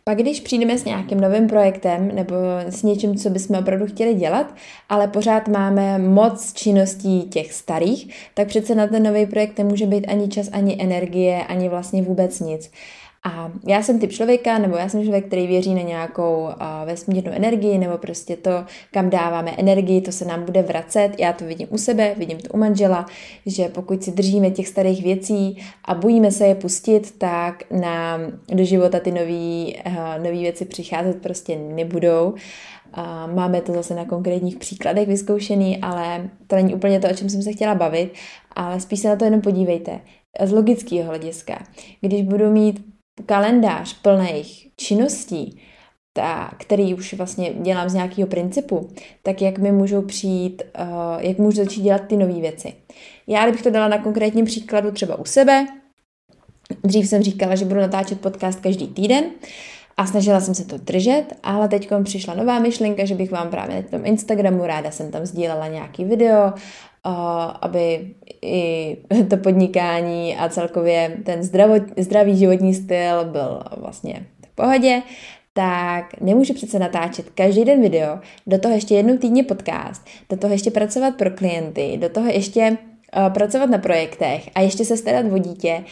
Pak 0.09 0.19
když 0.19 0.41
přijdeme 0.41 0.79
s 0.79 0.85
nějakým 0.85 1.21
novým 1.21 1.47
projektem 1.47 2.15
nebo 2.15 2.35
s 2.67 2.83
něčím, 2.83 3.17
co 3.17 3.31
bychom 3.31 3.57
opravdu 3.57 3.87
chtěli 3.87 4.15
dělat, 4.15 4.55
ale 4.89 5.09
pořád 5.09 5.49
máme 5.49 5.99
moc 5.99 6.53
činností 6.53 7.23
těch 7.23 7.53
starých, 7.53 8.15
tak 8.35 8.49
přece 8.49 8.75
na 8.75 8.87
ten 8.87 9.03
nový 9.03 9.27
projekt 9.27 9.59
nemůže 9.59 9.87
být 9.87 10.07
ani 10.07 10.29
čas, 10.29 10.49
ani 10.53 10.77
energie, 10.81 11.45
ani 11.45 11.69
vlastně 11.69 12.03
vůbec 12.03 12.41
nic. 12.41 12.71
A 13.29 13.53
já 13.67 13.83
jsem 13.83 13.99
typ 13.99 14.13
člověka, 14.13 14.59
nebo 14.59 14.77
já 14.77 14.89
jsem 14.89 15.03
člověk, 15.03 15.27
který 15.27 15.47
věří 15.47 15.75
na 15.75 15.83
nějakou 15.83 16.49
vesmírnou 16.85 17.33
energii, 17.33 17.79
nebo 17.79 17.99
prostě 17.99 18.37
to, 18.37 18.51
kam 18.93 19.11
dáváme 19.11 19.51
energii, 19.51 20.01
to 20.01 20.13
se 20.13 20.25
nám 20.25 20.45
bude 20.45 20.63
vracet. 20.63 21.11
Já 21.19 21.33
to 21.33 21.45
vidím 21.45 21.69
u 21.71 21.79
sebe, 21.79 22.15
vidím 22.19 22.39
to 22.39 22.49
u 22.49 22.57
manžela, 22.57 23.07
že 23.47 23.69
pokud 23.69 24.05
si 24.05 24.13
držíme 24.13 24.51
těch 24.51 24.69
starých 24.69 25.03
věcí 25.03 25.63
a 25.85 25.95
bojíme 25.95 26.31
se 26.31 26.47
je 26.47 26.55
pustit, 26.55 27.19
tak 27.19 27.63
nám 27.71 28.21
do 28.53 28.65
života 28.65 29.01
ty 29.01 29.11
nové 29.11 30.33
věci 30.33 30.65
přicházet 30.65 31.23
prostě 31.23 31.57
nebudou. 31.57 32.35
Máme 33.35 33.61
to 33.61 33.73
zase 33.73 33.95
na 33.95 34.05
konkrétních 34.05 34.57
příkladech 34.57 35.09
vyzkoušený, 35.09 35.79
ale 35.83 36.31
to 36.47 36.57
není 36.57 36.75
úplně 36.75 37.01
to, 37.01 37.09
o 37.09 37.15
čem 37.15 37.29
jsem 37.29 37.43
se 37.43 37.53
chtěla 37.53 37.75
bavit, 37.75 38.13
ale 38.57 38.81
spíš 38.81 39.01
se 39.01 39.09
na 39.09 39.17
to 39.17 39.25
jenom 39.25 39.41
podívejte. 39.41 40.01
Z 40.45 40.53
logického 40.53 41.09
hlediska. 41.09 41.63
Když 42.01 42.23
budu 42.23 42.51
mít 42.51 42.98
kalendář 43.27 43.95
plných 44.03 44.69
činností, 44.77 45.61
ta, 46.13 46.51
který 46.59 46.95
už 46.95 47.15
vlastně 47.15 47.53
dělám 47.55 47.89
z 47.89 47.95
nějakého 47.95 48.29
principu, 48.29 48.91
tak 49.23 49.43
jak 49.43 49.59
mi 49.59 49.73
můžou 49.73 50.03
přijít, 50.03 50.63
uh, 50.81 50.87
jak 51.19 51.39
můžu 51.39 51.57
začít 51.57 51.83
dělat 51.83 52.03
ty 52.07 52.17
nové 52.17 52.41
věci. 52.41 52.75
Já, 53.27 53.43
kdybych 53.43 53.63
to 53.63 53.71
dala 53.71 53.89
na 53.89 53.99
konkrétním 53.99 54.45
příkladu 54.45 54.91
třeba 54.91 55.19
u 55.19 55.25
sebe, 55.25 55.67
dřív 56.85 57.09
jsem 57.09 57.23
říkala, 57.23 57.55
že 57.55 57.65
budu 57.65 57.81
natáčet 57.81 58.21
podcast 58.21 58.61
každý 58.61 58.89
týden, 58.89 59.25
a 59.99 60.07
snažila 60.07 60.41
jsem 60.41 60.55
se 60.55 60.65
to 60.65 60.79
držet, 60.79 61.25
ale 61.43 61.69
teď 61.69 61.91
přišla 62.03 62.35
nová 62.35 62.59
myšlenka, 62.59 63.05
že 63.05 63.15
bych 63.15 63.31
vám 63.31 63.51
právě 63.51 63.77
na 63.77 63.83
tom 63.83 64.07
Instagramu 64.07 64.67
ráda 64.67 64.91
jsem 64.91 65.11
tam 65.11 65.27
sdílela 65.27 65.69
nějaký 65.69 66.05
video, 66.05 66.53
aby 67.61 68.15
i 68.43 68.97
to 69.31 69.37
podnikání 69.37 70.37
a 70.37 70.49
celkově 70.49 71.17
ten 71.25 71.43
zdravo, 71.43 71.75
zdravý 71.97 72.37
životní 72.37 72.75
styl 72.75 73.25
byl 73.25 73.63
vlastně 73.77 74.27
v 74.47 74.55
pohodě, 74.55 75.03
tak 75.53 76.21
nemůžu 76.21 76.55
přece 76.55 76.79
natáčet 76.79 77.31
každý 77.31 77.65
den 77.65 77.83
video, 77.83 78.19
do 78.47 78.59
toho 78.59 78.75
ještě 78.75 78.95
jednou 78.95 79.17
týdně 79.17 79.45
podcast, 79.45 80.07
do 80.31 80.37
toho 80.37 80.53
ještě 80.53 80.71
pracovat 80.71 81.15
pro 81.15 81.31
klienty, 81.31 81.99
do 82.01 82.09
toho 82.09 82.27
ještě 82.27 82.71
uh, 83.17 83.33
pracovat 83.33 83.71
na 83.71 83.79
projektech 83.79 84.51
a 84.55 84.61
ještě 84.61 84.85
se 84.85 84.97
starat 84.97 85.27
o 85.33 85.39
dítě. 85.39 85.85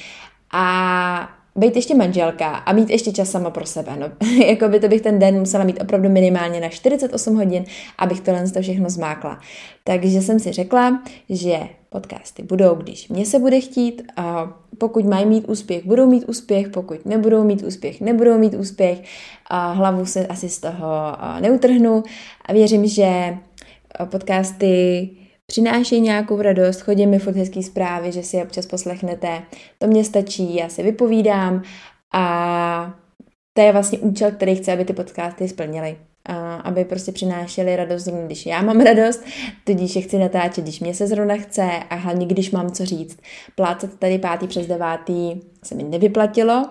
A 0.53 1.29
být 1.57 1.77
ještě 1.77 1.95
manželka 1.95 2.47
a 2.49 2.73
mít 2.73 2.91
ještě 2.91 3.13
čas 3.13 3.31
sama 3.31 3.51
pro 3.51 3.67
sebe. 3.67 3.93
No, 3.99 4.29
jako 4.47 4.69
by 4.69 4.81
to 4.81 4.89
bych 4.89 5.01
ten 5.01 5.19
den 5.19 5.39
musela 5.39 5.65
mít 5.65 5.83
opravdu 5.83 6.09
minimálně 6.09 6.61
na 6.61 6.69
48 6.69 7.37
hodin, 7.37 7.65
abych 7.99 8.21
tohle 8.21 8.51
to 8.51 8.63
všechno 8.63 8.91
zmákla. 8.91 9.41
Takže 9.85 10.23
jsem 10.23 10.41
si 10.41 10.53
řekla, 10.53 11.03
že 11.31 11.59
podcasty 11.89 12.43
budou, 12.43 12.75
když 12.75 13.09
mě 13.09 13.27
se 13.27 13.39
bude 13.39 13.61
chtít, 13.61 14.03
a 14.17 14.53
pokud 14.79 15.05
mají 15.05 15.27
mít 15.27 15.49
úspěch, 15.49 15.87
budou 15.87 16.07
mít 16.07 16.25
úspěch, 16.29 16.69
pokud 16.69 17.07
nebudou 17.07 17.45
mít 17.45 17.63
úspěch, 17.63 18.01
nebudou 18.01 18.39
mít 18.39 18.55
úspěch, 18.55 19.03
a 19.47 19.73
hlavu 19.73 20.07
se 20.07 20.27
asi 20.27 20.49
z 20.49 20.61
toho 20.61 20.87
neutrhnu 21.41 22.03
a 22.47 22.53
věřím, 22.53 22.87
že 22.87 23.37
podcasty 24.05 25.11
přinášejí 25.47 26.01
nějakou 26.01 26.43
radost, 26.43 26.81
chodí 26.81 27.07
mi 27.07 27.19
furt 27.19 27.37
hezký 27.37 27.63
zprávy, 27.63 28.13
že 28.13 28.23
si 28.23 28.37
je 28.37 28.45
občas 28.45 28.67
poslechnete. 28.67 29.43
To 29.79 29.87
mě 29.87 30.05
stačí, 30.05 30.57
já 30.57 30.69
si 30.69 30.83
vypovídám 30.83 31.63
a 32.15 32.95
to 33.53 33.63
je 33.63 33.73
vlastně 33.73 33.99
účel, 33.99 34.31
který 34.31 34.57
chci, 34.57 34.73
aby 34.73 34.85
ty 34.85 34.93
podcasty 34.93 35.49
splnily. 35.49 35.97
Aby 36.63 36.85
prostě 36.85 37.13
přinášely 37.13 37.77
radost 37.77 38.03
zrovna, 38.03 38.27
když 38.27 38.47
já 38.47 38.63
mám 38.63 38.81
radost, 38.81 39.25
tudíž 39.65 39.97
je 39.97 40.03
chci 40.03 40.19
natáčet, 40.19 40.65
když 40.65 40.81
mě 40.81 40.95
se 40.95 41.07
zrovna 41.07 41.37
chce 41.37 41.71
a 41.91 41.95
hlavně, 41.95 42.27
když 42.27 42.51
mám 42.51 42.71
co 42.71 42.85
říct. 42.85 43.19
Plácat 43.55 43.91
tady 43.99 44.19
pátý 44.19 44.47
přes 44.47 44.67
devátý 44.67 45.41
se 45.65 45.75
mi 45.75 45.83
nevyplatilo 45.83 46.69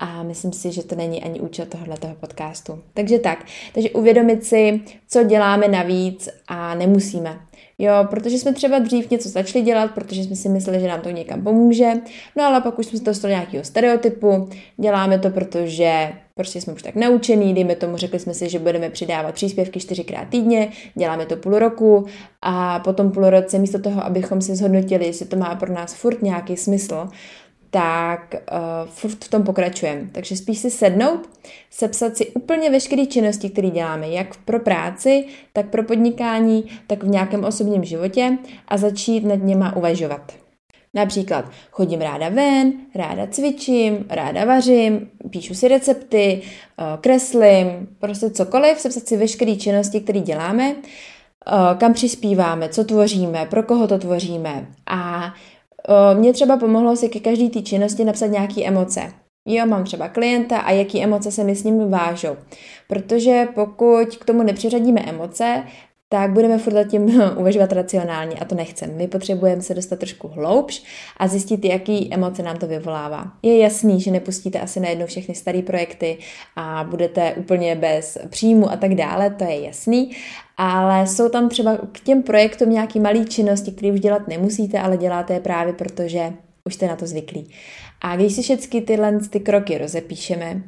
a 0.00 0.22
myslím 0.22 0.52
si, 0.52 0.72
že 0.72 0.84
to 0.84 0.94
není 0.94 1.22
ani 1.22 1.40
účel 1.40 1.66
tohoto 1.66 2.08
podcastu. 2.20 2.78
Takže 2.94 3.18
tak, 3.18 3.44
takže 3.74 3.90
uvědomit 3.90 4.44
si, 4.44 4.80
co 5.08 5.24
děláme 5.24 5.68
navíc 5.68 6.28
a 6.48 6.74
nemusíme. 6.74 7.40
Jo, 7.78 7.92
protože 8.10 8.38
jsme 8.38 8.52
třeba 8.52 8.78
dřív 8.78 9.10
něco 9.10 9.28
začali 9.28 9.64
dělat, 9.64 9.90
protože 9.94 10.22
jsme 10.22 10.36
si 10.36 10.48
mysleli, 10.48 10.80
že 10.80 10.88
nám 10.88 11.00
to 11.00 11.10
někam 11.10 11.42
pomůže, 11.42 11.92
no 12.36 12.44
ale 12.44 12.60
pak 12.60 12.78
už 12.78 12.86
jsme 12.86 12.98
se 12.98 13.04
dostali 13.04 13.32
nějakého 13.32 13.64
stereotypu, 13.64 14.48
děláme 14.76 15.18
to, 15.18 15.30
protože 15.30 16.12
prostě 16.34 16.60
jsme 16.60 16.72
už 16.72 16.82
tak 16.82 16.94
naučení, 16.94 17.54
dejme 17.54 17.74
tomu, 17.74 17.96
řekli 17.96 18.18
jsme 18.18 18.34
si, 18.34 18.48
že 18.48 18.58
budeme 18.58 18.90
přidávat 18.90 19.34
příspěvky 19.34 19.80
čtyřikrát 19.80 20.28
týdně, 20.28 20.68
děláme 20.94 21.26
to 21.26 21.36
půl 21.36 21.58
roku 21.58 22.06
a 22.42 22.78
potom 22.78 23.12
půl 23.12 23.30
roce 23.30 23.58
místo 23.58 23.78
toho, 23.78 24.04
abychom 24.04 24.40
si 24.40 24.56
zhodnotili, 24.56 25.06
jestli 25.06 25.26
to 25.26 25.36
má 25.36 25.54
pro 25.54 25.72
nás 25.72 25.94
furt 25.94 26.22
nějaký 26.22 26.56
smysl, 26.56 27.08
tak 27.70 28.34
uh, 28.34 28.88
furt 28.88 29.24
v 29.24 29.28
tom 29.28 29.42
pokračujeme. 29.42 30.08
Takže 30.12 30.36
spíš 30.36 30.58
si 30.58 30.70
sednout, 30.70 31.28
sepsat 31.70 32.16
si 32.16 32.26
úplně 32.26 32.70
veškeré 32.70 33.06
činnosti, 33.06 33.50
které 33.50 33.70
děláme, 33.70 34.08
jak 34.08 34.36
pro 34.36 34.60
práci, 34.60 35.24
tak 35.52 35.68
pro 35.68 35.82
podnikání, 35.82 36.64
tak 36.86 37.04
v 37.04 37.08
nějakém 37.08 37.44
osobním 37.44 37.84
životě 37.84 38.38
a 38.68 38.76
začít 38.76 39.24
nad 39.24 39.42
něma 39.42 39.76
uvažovat. 39.76 40.32
Například 40.94 41.44
chodím 41.70 42.00
ráda 42.00 42.28
ven, 42.28 42.72
ráda 42.94 43.26
cvičím, 43.26 44.06
ráda 44.08 44.44
vařím, 44.44 45.10
píšu 45.30 45.54
si 45.54 45.68
recepty, 45.68 46.42
uh, 46.42 47.00
kreslím, 47.00 47.88
prostě 47.98 48.30
cokoliv, 48.30 48.80
sepsat 48.80 49.08
si 49.08 49.16
veškeré 49.16 49.56
činnosti, 49.56 50.00
které 50.00 50.20
děláme, 50.20 50.74
uh, 50.74 51.78
kam 51.78 51.92
přispíváme, 51.92 52.68
co 52.68 52.84
tvoříme, 52.84 53.46
pro 53.50 53.62
koho 53.62 53.88
to 53.88 53.98
tvoříme 53.98 54.66
a 54.86 55.34
mně 56.14 56.32
třeba 56.32 56.56
pomohlo 56.56 56.96
si 56.96 57.08
ke 57.08 57.20
každé 57.20 57.48
té 57.48 57.62
činnosti 57.62 58.04
napsat 58.04 58.26
nějaké 58.26 58.64
emoce. 58.64 59.12
Jo, 59.48 59.66
mám 59.66 59.84
třeba 59.84 60.08
klienta 60.08 60.58
a 60.58 60.70
jaký 60.70 61.02
emoce 61.02 61.32
se 61.32 61.44
mi 61.44 61.56
s 61.56 61.64
ním 61.64 61.90
vážou. 61.90 62.36
Protože 62.88 63.48
pokud 63.54 64.16
k 64.16 64.24
tomu 64.24 64.42
nepřiřadíme 64.42 65.00
emoce, 65.00 65.64
tak 66.12 66.30
budeme 66.30 66.58
furt 66.58 66.72
zatím 66.72 67.22
uvažovat 67.36 67.72
racionálně 67.72 68.36
a 68.36 68.44
to 68.44 68.54
nechceme. 68.54 68.92
My 68.92 69.08
potřebujeme 69.08 69.62
se 69.62 69.74
dostat 69.74 69.98
trošku 69.98 70.28
hloubš 70.28 70.82
a 71.16 71.28
zjistit, 71.28 71.64
jaký 71.64 72.14
emoce 72.14 72.42
nám 72.42 72.56
to 72.56 72.66
vyvolává. 72.66 73.32
Je 73.42 73.58
jasný, 73.58 74.00
že 74.00 74.10
nepustíte 74.10 74.60
asi 74.60 74.80
najednou 74.80 75.06
všechny 75.06 75.34
staré 75.34 75.62
projekty 75.62 76.18
a 76.56 76.84
budete 76.90 77.34
úplně 77.34 77.74
bez 77.74 78.18
příjmu 78.30 78.70
a 78.72 78.76
tak 78.76 78.94
dále, 78.94 79.30
to 79.30 79.44
je 79.44 79.60
jasný, 79.60 80.10
ale 80.56 81.06
jsou 81.06 81.28
tam 81.28 81.48
třeba 81.48 81.78
k 81.92 82.00
těm 82.00 82.22
projektům 82.22 82.70
nějaký 82.70 83.00
malý 83.00 83.24
činnosti, 83.24 83.72
které 83.72 83.92
už 83.92 84.00
dělat 84.00 84.28
nemusíte, 84.28 84.80
ale 84.80 84.96
děláte 84.96 85.34
je 85.34 85.40
právě 85.40 85.72
protože 85.72 86.32
už 86.64 86.74
jste 86.74 86.86
na 86.86 86.96
to 86.96 87.06
zvyklí. 87.06 87.50
A 88.00 88.16
když 88.16 88.32
si 88.32 88.42
všechny 88.42 88.80
tyhle 88.80 89.20
ty 89.30 89.40
kroky 89.40 89.78
rozepíšeme 89.78 90.62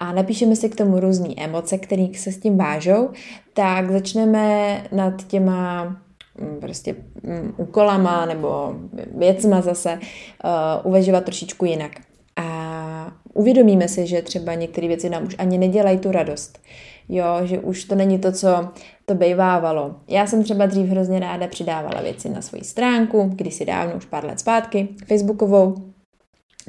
a 0.00 0.12
napíšeme 0.12 0.56
si 0.56 0.68
k 0.68 0.76
tomu 0.76 1.00
různé 1.00 1.28
emoce, 1.36 1.78
které 1.78 2.06
se 2.14 2.32
s 2.32 2.38
tím 2.38 2.58
vážou, 2.58 3.08
tak 3.54 3.90
začneme 3.90 4.76
nad 4.92 5.26
těma 5.26 5.84
mm, 6.40 6.60
prostě 6.60 6.94
um, 6.94 7.54
úkolama 7.56 8.26
nebo 8.26 8.74
věcma 9.16 9.60
zase 9.60 9.92
uh, 9.94 10.86
uvažovat 10.90 11.24
trošičku 11.24 11.64
jinak. 11.64 11.92
A 12.36 13.12
uvědomíme 13.34 13.88
si, 13.88 14.06
že 14.06 14.22
třeba 14.22 14.54
některé 14.54 14.88
věci 14.88 15.10
nám 15.10 15.26
už 15.26 15.36
ani 15.38 15.58
nedělají 15.58 15.98
tu 15.98 16.12
radost. 16.12 16.58
Jo, 17.08 17.26
že 17.44 17.58
už 17.58 17.84
to 17.84 17.94
není 17.94 18.18
to, 18.18 18.32
co 18.32 18.68
to 19.06 19.14
bejvávalo. 19.14 19.94
Já 20.08 20.26
jsem 20.26 20.44
třeba 20.44 20.66
dřív 20.66 20.86
hrozně 20.86 21.20
ráda 21.20 21.46
přidávala 21.46 22.02
věci 22.02 22.28
na 22.28 22.42
svoji 22.42 22.64
stránku, 22.64 23.30
kdysi 23.34 23.64
dávno, 23.64 23.94
už 23.96 24.04
pár 24.04 24.24
let 24.24 24.40
zpátky, 24.40 24.88
facebookovou. 25.06 25.89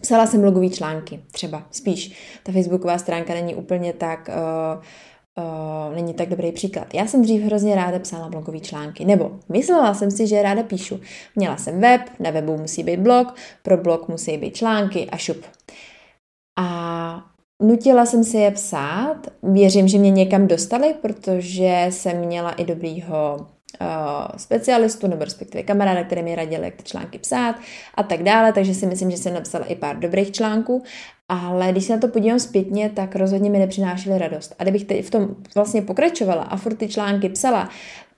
Psala 0.01 0.27
jsem 0.27 0.41
blogové 0.41 0.69
články, 0.69 1.19
třeba 1.31 1.63
spíš. 1.71 2.17
Ta 2.43 2.51
facebooková 2.51 2.97
stránka 2.97 3.33
není 3.33 3.55
úplně 3.55 3.93
tak... 3.93 4.29
Uh, 4.77 4.83
Uh, 5.37 5.95
není 5.95 6.13
tak 6.13 6.29
dobrý 6.29 6.51
příklad. 6.51 6.93
Já 6.93 7.07
jsem 7.07 7.21
dřív 7.21 7.43
hrozně 7.43 7.75
ráda 7.75 7.99
psala 7.99 8.29
blogové 8.29 8.59
články, 8.59 9.05
nebo 9.05 9.39
myslela 9.49 9.93
jsem 9.93 10.11
si, 10.11 10.27
že 10.27 10.41
ráda 10.41 10.63
píšu. 10.63 10.99
Měla 11.35 11.57
jsem 11.57 11.81
web, 11.81 12.01
na 12.19 12.31
webu 12.31 12.57
musí 12.57 12.83
být 12.83 12.99
blog, 12.99 13.35
pro 13.63 13.77
blog 13.77 14.07
musí 14.07 14.37
být 14.37 14.55
články 14.55 15.09
a 15.09 15.17
šup. 15.17 15.45
A 16.59 17.31
Nutila 17.61 18.05
jsem 18.05 18.23
si 18.23 18.37
je 18.37 18.51
psát, 18.51 19.17
věřím, 19.43 19.87
že 19.87 19.97
mě 19.97 20.11
někam 20.11 20.47
dostali, 20.47 20.95
protože 21.01 21.85
jsem 21.89 22.19
měla 22.19 22.51
i 22.51 22.65
dobrýho 22.65 23.47
specialistu 24.37 25.07
nebo 25.07 25.23
respektive 25.23 25.63
kamaráda, 25.63 26.03
který 26.03 26.23
mi 26.23 26.35
radil, 26.35 26.63
jak 26.63 26.75
ty 26.75 26.83
články 26.83 27.19
psát 27.19 27.55
a 27.95 28.03
tak 28.03 28.23
dále, 28.23 28.53
takže 28.53 28.73
si 28.73 28.85
myslím, 28.85 29.11
že 29.11 29.17
jsem 29.17 29.33
napsala 29.33 29.65
i 29.65 29.75
pár 29.75 29.99
dobrých 29.99 30.31
článků, 30.31 30.83
ale 31.29 31.71
když 31.71 31.85
se 31.85 31.93
na 31.93 31.99
to 31.99 32.07
podívám 32.07 32.39
zpětně, 32.39 32.89
tak 32.89 33.15
rozhodně 33.15 33.49
mi 33.49 33.59
nepřinášely 33.59 34.17
radost. 34.17 34.55
A 34.59 34.63
kdybych 34.63 34.83
teď 34.83 35.05
v 35.05 35.09
tom 35.09 35.27
vlastně 35.55 35.81
pokračovala 35.81 36.43
a 36.43 36.57
furt 36.57 36.75
ty 36.75 36.87
články 36.87 37.29
psala, 37.29 37.69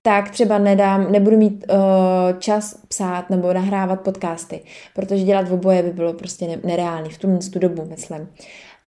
tak 0.02 0.30
třeba 0.30 0.58
nedám, 0.58 1.12
nebudu 1.12 1.38
mít 1.38 1.66
uh, 1.70 2.40
čas 2.40 2.78
psát 2.88 3.30
nebo 3.30 3.54
nahrávat 3.54 4.02
podcasty, 4.02 4.62
protože 4.96 5.24
dělat 5.24 5.48
v 5.48 5.54
oboje 5.54 5.84
by 5.84 5.90
bylo 5.90 6.14
prostě 6.14 6.60
nereálný 6.64 7.10
v 7.10 7.18
tu 7.18 7.60
dobu, 7.60 7.86
myslím. 7.90 8.30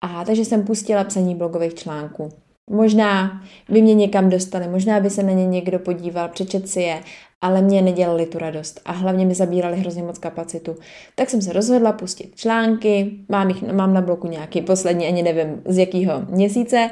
A 0.01 0.25
takže 0.25 0.45
jsem 0.45 0.63
pustila 0.63 1.03
psaní 1.03 1.35
blogových 1.35 1.73
článků. 1.73 2.29
Možná 2.69 3.41
by 3.69 3.81
mě 3.81 3.93
někam 3.93 4.29
dostali, 4.29 4.67
možná 4.67 4.99
by 4.99 5.09
se 5.09 5.23
na 5.23 5.31
ně 5.31 5.47
někdo 5.47 5.79
podíval, 5.79 6.29
přečet 6.29 6.69
si 6.69 6.81
je, 6.81 7.01
ale 7.41 7.61
mě 7.61 7.81
nedělali 7.81 8.25
tu 8.25 8.37
radost 8.37 8.81
a 8.85 8.91
hlavně 8.91 9.25
mi 9.25 9.35
zabírali 9.35 9.77
hrozně 9.77 10.03
moc 10.03 10.19
kapacitu. 10.19 10.75
Tak 11.15 11.29
jsem 11.29 11.41
se 11.41 11.53
rozhodla 11.53 11.91
pustit 11.91 12.35
články, 12.35 13.11
mám, 13.29 13.49
jich, 13.49 13.63
mám 13.63 13.93
na 13.93 14.01
bloku 14.01 14.27
nějaký 14.27 14.61
poslední, 14.61 15.07
ani 15.07 15.23
nevím 15.23 15.61
z 15.65 15.77
jakého 15.77 16.25
měsíce 16.29 16.89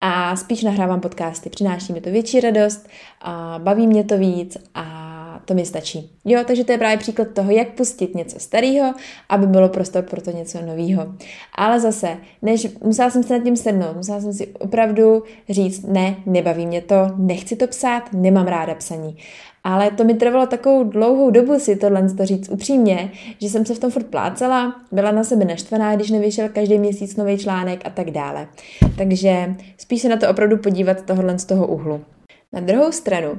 a 0.00 0.36
spíš 0.36 0.62
nahrávám 0.62 1.00
podcasty. 1.00 1.50
Přináší 1.50 1.92
mi 1.92 2.00
to 2.00 2.10
větší 2.10 2.40
radost, 2.40 2.88
a 3.20 3.60
baví 3.62 3.86
mě 3.86 4.04
to 4.04 4.18
víc 4.18 4.56
a 4.74 5.21
to 5.44 5.54
mi 5.54 5.66
stačí. 5.66 6.10
Jo, 6.24 6.40
takže 6.46 6.64
to 6.64 6.72
je 6.72 6.78
právě 6.78 6.96
příklad 6.96 7.28
toho, 7.28 7.50
jak 7.50 7.68
pustit 7.68 8.14
něco 8.14 8.40
starého, 8.40 8.94
aby 9.28 9.46
bylo 9.46 9.68
prostor 9.68 10.02
pro 10.02 10.20
to 10.20 10.30
něco 10.30 10.62
nového. 10.62 11.14
Ale 11.54 11.80
zase, 11.80 12.16
než 12.42 12.68
musela 12.84 13.10
jsem 13.10 13.22
se 13.22 13.38
nad 13.38 13.44
tím 13.44 13.56
sednout, 13.56 13.96
musela 13.96 14.20
jsem 14.20 14.32
si 14.32 14.46
opravdu 14.46 15.22
říct, 15.50 15.86
ne, 15.86 16.16
nebaví 16.26 16.66
mě 16.66 16.80
to, 16.80 16.96
nechci 17.16 17.56
to 17.56 17.66
psát, 17.66 18.12
nemám 18.12 18.46
ráda 18.46 18.74
psaní. 18.74 19.16
Ale 19.64 19.90
to 19.90 20.04
mi 20.04 20.14
trvalo 20.14 20.46
takovou 20.46 20.84
dlouhou 20.84 21.30
dobu 21.30 21.58
si 21.58 21.76
tohle 21.76 22.08
to 22.08 22.26
říct 22.26 22.48
upřímně, 22.48 23.10
že 23.40 23.48
jsem 23.48 23.66
se 23.66 23.74
v 23.74 23.78
tom 23.78 23.90
furt 23.90 24.06
plácela, 24.06 24.74
byla 24.92 25.10
na 25.10 25.24
sebe 25.24 25.44
naštvaná, 25.44 25.96
když 25.96 26.10
nevyšel 26.10 26.48
každý 26.48 26.78
měsíc 26.78 27.16
nový 27.16 27.38
článek 27.38 27.80
a 27.84 27.90
tak 27.90 28.10
dále. 28.10 28.48
Takže 28.98 29.54
spíš 29.78 30.02
se 30.02 30.08
na 30.08 30.16
to 30.16 30.30
opravdu 30.30 30.56
podívat 30.56 31.02
tohohle 31.02 31.38
z 31.38 31.44
toho 31.44 31.66
úhlu. 31.66 32.00
Na 32.54 32.60
druhou 32.60 32.92
stranu, 32.92 33.36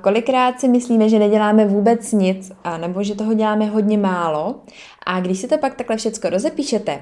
kolikrát 0.00 0.60
si 0.60 0.68
myslíme, 0.68 1.08
že 1.08 1.18
neděláme 1.18 1.66
vůbec 1.66 2.12
nic, 2.12 2.52
nebo 2.76 3.02
že 3.02 3.14
toho 3.14 3.34
děláme 3.34 3.66
hodně 3.66 3.98
málo 3.98 4.54
a 5.06 5.20
když 5.20 5.38
si 5.38 5.48
to 5.48 5.58
pak 5.58 5.74
takhle 5.74 5.96
všechno 5.96 6.30
rozepíšete, 6.30 7.00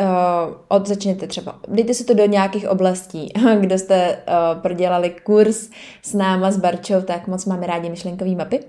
Uh, 0.00 0.56
od, 0.68 0.86
začněte 0.86 1.26
třeba, 1.26 1.60
dejte 1.68 1.94
si 1.94 2.04
to 2.04 2.14
do 2.14 2.26
nějakých 2.26 2.68
oblastí. 2.68 3.32
Kdo 3.60 3.78
jste 3.78 4.16
uh, 4.16 4.62
prodělali 4.62 5.14
kurz 5.22 5.70
s 6.02 6.14
náma, 6.14 6.50
s 6.50 6.56
Barčou, 6.56 7.02
tak 7.02 7.28
moc 7.28 7.44
máme 7.44 7.66
rádi 7.66 7.90
myšlenkové 7.90 8.30
mapy. 8.30 8.60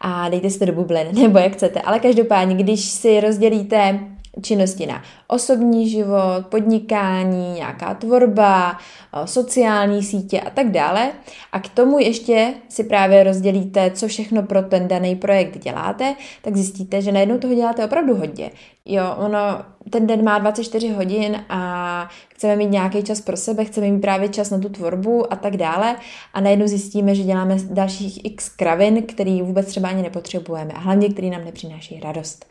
A 0.00 0.28
dejte 0.28 0.50
si 0.50 0.58
to 0.58 0.64
do 0.64 0.72
bublin, 0.72 1.06
nebo 1.22 1.38
jak 1.38 1.52
chcete. 1.52 1.80
Ale 1.80 2.00
každopádně, 2.00 2.54
když 2.54 2.80
si 2.80 3.20
rozdělíte 3.20 4.00
činnosti 4.42 4.86
na 4.86 5.02
osobní 5.28 5.88
život, 5.88 6.46
podnikání, 6.48 7.52
nějaká 7.52 7.94
tvorba, 7.94 8.78
eh, 8.78 9.26
sociální 9.26 10.02
sítě 10.02 10.40
a 10.40 10.50
tak 10.50 10.70
dále. 10.70 11.12
A 11.52 11.60
k 11.60 11.68
tomu 11.68 11.98
ještě 11.98 12.54
si 12.68 12.84
právě 12.84 13.24
rozdělíte, 13.24 13.90
co 13.90 14.08
všechno 14.08 14.42
pro 14.42 14.62
ten 14.62 14.88
daný 14.88 15.16
projekt 15.16 15.58
děláte, 15.58 16.14
tak 16.42 16.56
zjistíte, 16.56 17.02
že 17.02 17.12
najednou 17.12 17.38
toho 17.38 17.54
děláte 17.54 17.84
opravdu 17.84 18.14
hodně. 18.14 18.50
Jo, 18.90 19.14
ono, 19.16 19.38
ten 19.90 20.06
den 20.06 20.24
má 20.24 20.38
24 20.38 20.88
hodin 20.88 21.44
a 21.48 22.08
chceme 22.28 22.56
mít 22.56 22.70
nějaký 22.70 23.02
čas 23.02 23.20
pro 23.20 23.36
sebe, 23.36 23.64
chceme 23.64 23.90
mít 23.90 24.00
právě 24.00 24.28
čas 24.28 24.50
na 24.50 24.58
tu 24.58 24.68
tvorbu 24.68 25.32
a 25.32 25.36
tak 25.36 25.56
dále 25.56 25.96
a 26.34 26.40
najednou 26.40 26.66
zjistíme, 26.66 27.14
že 27.14 27.22
děláme 27.22 27.56
dalších 27.70 28.24
x 28.24 28.48
kravin, 28.48 29.02
který 29.02 29.42
vůbec 29.42 29.66
třeba 29.66 29.88
ani 29.88 30.02
nepotřebujeme 30.02 30.72
a 30.72 30.78
hlavně, 30.78 31.08
který 31.08 31.30
nám 31.30 31.44
nepřináší 31.44 32.00
radost. 32.00 32.46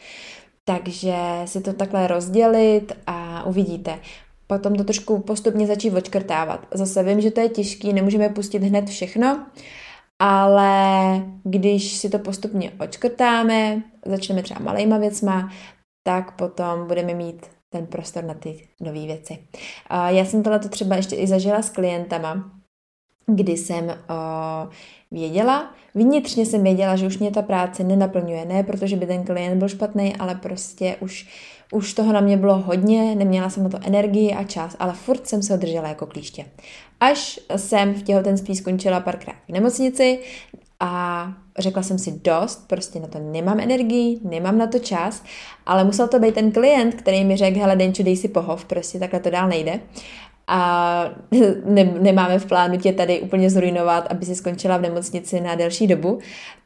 Takže 0.69 1.15
si 1.45 1.61
to 1.61 1.73
takhle 1.73 2.07
rozdělit 2.07 2.93
a 3.07 3.43
uvidíte. 3.43 3.99
Potom 4.47 4.75
to 4.75 4.83
trošku 4.83 5.19
postupně 5.19 5.67
začít 5.67 5.93
odškrtávat. 5.93 6.67
Zase 6.73 7.03
vím, 7.03 7.21
že 7.21 7.31
to 7.31 7.41
je 7.41 7.49
těžký, 7.49 7.93
nemůžeme 7.93 8.29
pustit 8.29 8.63
hned 8.63 8.89
všechno, 8.89 9.45
ale 10.19 10.81
když 11.43 11.93
si 11.93 12.09
to 12.09 12.19
postupně 12.19 12.71
odškrtáme, 12.79 13.83
začneme 14.05 14.43
třeba 14.43 14.59
malejma 14.59 14.97
věcma, 14.97 15.51
tak 16.03 16.35
potom 16.35 16.87
budeme 16.87 17.13
mít 17.13 17.45
ten 17.69 17.85
prostor 17.85 18.23
na 18.23 18.33
ty 18.33 18.67
nové 18.81 19.05
věci. 19.05 19.37
Já 20.07 20.25
jsem 20.25 20.43
tohle 20.43 20.59
třeba 20.59 20.95
ještě 20.95 21.15
i 21.15 21.27
zažila 21.27 21.61
s 21.61 21.69
klientama, 21.69 22.51
kdy 23.27 23.57
jsem 23.57 23.85
uh, 23.85 23.93
věděla, 25.11 25.73
vnitřně 25.95 26.45
jsem 26.45 26.63
věděla, 26.63 26.95
že 26.95 27.07
už 27.07 27.17
mě 27.17 27.31
ta 27.31 27.41
práce 27.41 27.83
nenaplňuje, 27.83 28.45
ne 28.45 28.63
protože 28.63 28.95
by 28.95 29.05
ten 29.05 29.23
klient 29.23 29.59
byl 29.59 29.67
špatný, 29.67 30.15
ale 30.15 30.35
prostě 30.35 30.95
už, 30.99 31.27
už 31.71 31.93
toho 31.93 32.13
na 32.13 32.21
mě 32.21 32.37
bylo 32.37 32.57
hodně, 32.57 33.15
neměla 33.15 33.49
jsem 33.49 33.63
na 33.63 33.69
to 33.69 33.79
energii 33.83 34.33
a 34.33 34.43
čas, 34.43 34.75
ale 34.79 34.93
furt 34.93 35.27
jsem 35.27 35.43
se 35.43 35.53
održela 35.53 35.87
jako 35.87 36.05
klíště. 36.05 36.45
Až 36.99 37.39
jsem 37.55 37.93
v 37.93 38.03
těhotenství 38.03 38.55
skončila 38.55 38.99
párkrát 38.99 39.35
v 39.49 39.51
nemocnici 39.51 40.19
a 40.79 41.33
řekla 41.57 41.83
jsem 41.83 41.99
si 41.99 42.11
dost, 42.23 42.67
prostě 42.67 42.99
na 42.99 43.07
to 43.07 43.19
nemám 43.19 43.59
energii, 43.59 44.19
nemám 44.23 44.57
na 44.57 44.67
to 44.67 44.79
čas, 44.79 45.23
ale 45.65 45.83
musel 45.83 46.07
to 46.07 46.19
být 46.19 46.35
ten 46.35 46.51
klient, 46.51 46.95
který 46.95 47.23
mi 47.23 47.37
řekl, 47.37 47.59
hele 47.59 47.75
Denču, 47.75 48.03
dej 48.03 48.17
si 48.17 48.27
pohov, 48.27 48.65
prostě 48.65 48.99
takhle 48.99 49.19
to 49.19 49.29
dál 49.29 49.47
nejde 49.47 49.79
a 50.47 51.11
ne, 51.65 51.83
nemáme 51.83 52.39
v 52.39 52.45
plánu 52.45 52.77
tě 52.77 52.93
tady 52.93 53.21
úplně 53.21 53.49
zrujnovat, 53.49 54.07
aby 54.11 54.25
si 54.25 54.35
skončila 54.35 54.77
v 54.77 54.81
nemocnici 54.81 55.41
na 55.41 55.55
delší 55.55 55.87
dobu, 55.87 56.19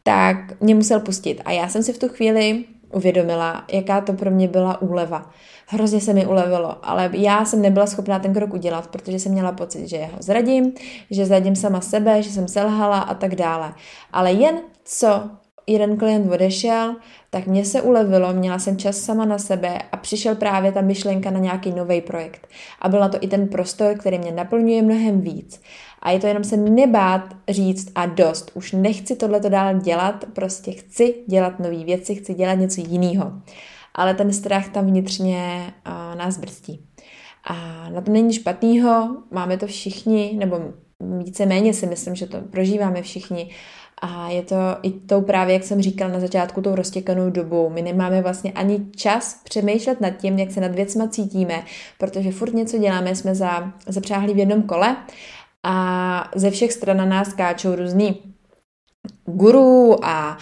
tak 0.03 0.61
mě 0.61 0.75
musel 0.75 0.99
pustit. 0.99 1.41
A 1.45 1.51
já 1.51 1.69
jsem 1.69 1.83
si 1.83 1.93
v 1.93 1.99
tu 1.99 2.07
chvíli 2.09 2.63
uvědomila, 2.93 3.65
jaká 3.71 4.01
to 4.01 4.13
pro 4.13 4.31
mě 4.31 4.47
byla 4.47 4.81
úleva. 4.81 5.31
Hrozně 5.67 6.01
se 6.01 6.13
mi 6.13 6.25
ulevilo, 6.25 6.77
ale 6.83 7.09
já 7.13 7.45
jsem 7.45 7.61
nebyla 7.61 7.87
schopná 7.87 8.19
ten 8.19 8.33
krok 8.33 8.53
udělat, 8.53 8.87
protože 8.87 9.19
jsem 9.19 9.31
měla 9.31 9.51
pocit, 9.51 9.87
že 9.87 9.97
ho 9.97 10.17
zradím, 10.19 10.73
že 11.11 11.25
zradím 11.25 11.55
sama 11.55 11.81
sebe, 11.81 12.23
že 12.23 12.29
jsem 12.29 12.47
selhala 12.47 12.99
a 12.99 13.13
tak 13.13 13.35
dále. 13.35 13.73
Ale 14.13 14.31
jen 14.31 14.59
co 14.83 15.29
jeden 15.71 15.97
klient 15.97 16.31
odešel, 16.31 16.95
tak 17.29 17.47
mě 17.47 17.65
se 17.65 17.81
ulevilo, 17.81 18.33
měla 18.33 18.59
jsem 18.59 18.77
čas 18.77 18.97
sama 18.97 19.25
na 19.25 19.37
sebe 19.37 19.77
a 19.91 19.97
přišel 19.97 20.35
právě 20.35 20.71
ta 20.71 20.81
myšlenka 20.81 21.31
na 21.31 21.39
nějaký 21.39 21.71
nový 21.71 22.01
projekt. 22.01 22.47
A 22.81 22.89
byl 22.89 22.99
na 22.99 23.09
to 23.09 23.17
i 23.21 23.27
ten 23.27 23.47
prostor, 23.47 23.97
který 23.97 24.19
mě 24.19 24.31
naplňuje 24.31 24.81
mnohem 24.81 25.21
víc. 25.21 25.61
A 26.01 26.11
je 26.11 26.19
to 26.19 26.27
jenom 26.27 26.43
se 26.43 26.57
nebát 26.57 27.35
říct 27.49 27.91
a 27.95 28.05
dost. 28.05 28.51
Už 28.53 28.71
nechci 28.71 29.15
tohleto 29.15 29.49
dál 29.49 29.79
dělat, 29.79 30.25
prostě 30.33 30.71
chci 30.71 31.15
dělat 31.27 31.59
nové 31.59 31.83
věci, 31.83 32.15
chci 32.15 32.33
dělat 32.33 32.53
něco 32.53 32.81
jiného. 32.81 33.31
Ale 33.95 34.13
ten 34.13 34.33
strach 34.33 34.69
tam 34.69 34.85
vnitřně 34.85 35.73
uh, 35.87 36.17
nás 36.17 36.37
brzdí. 36.37 36.85
A 37.43 37.89
na 37.89 38.01
tom 38.01 38.13
není 38.13 38.33
špatného, 38.33 39.17
máme 39.31 39.57
to 39.57 39.67
všichni, 39.67 40.35
nebo 40.39 40.59
víceméně 41.23 41.73
si 41.73 41.85
myslím, 41.85 42.15
že 42.15 42.27
to 42.27 42.41
prožíváme 42.41 43.01
všichni. 43.01 43.49
A 44.01 44.29
je 44.29 44.41
to 44.41 44.55
i 44.81 44.91
tou 44.91 45.21
právě, 45.21 45.53
jak 45.53 45.63
jsem 45.63 45.81
říkal 45.81 46.09
na 46.09 46.19
začátku, 46.19 46.61
tou 46.61 46.75
roztěkanou 46.75 47.29
dobou. 47.29 47.69
My 47.69 47.81
nemáme 47.81 48.21
vlastně 48.21 48.51
ani 48.51 48.85
čas 48.95 49.41
přemýšlet 49.43 50.01
nad 50.01 50.09
tím, 50.09 50.39
jak 50.39 50.51
se 50.51 50.61
nad 50.61 50.75
věcma 50.75 51.07
cítíme, 51.07 51.63
protože 51.97 52.31
furt 52.31 52.53
něco 52.53 52.77
děláme, 52.77 53.15
jsme 53.15 53.35
za, 53.35 53.73
zapřáhli 53.87 54.33
v 54.33 54.37
jednom 54.37 54.63
kole 54.63 54.97
a 55.63 56.31
ze 56.35 56.51
všech 56.51 56.73
stran 56.73 56.97
na 56.97 57.05
nás 57.05 57.33
káčou 57.33 57.75
různý 57.75 58.19
guru 59.25 60.05
a 60.05 60.37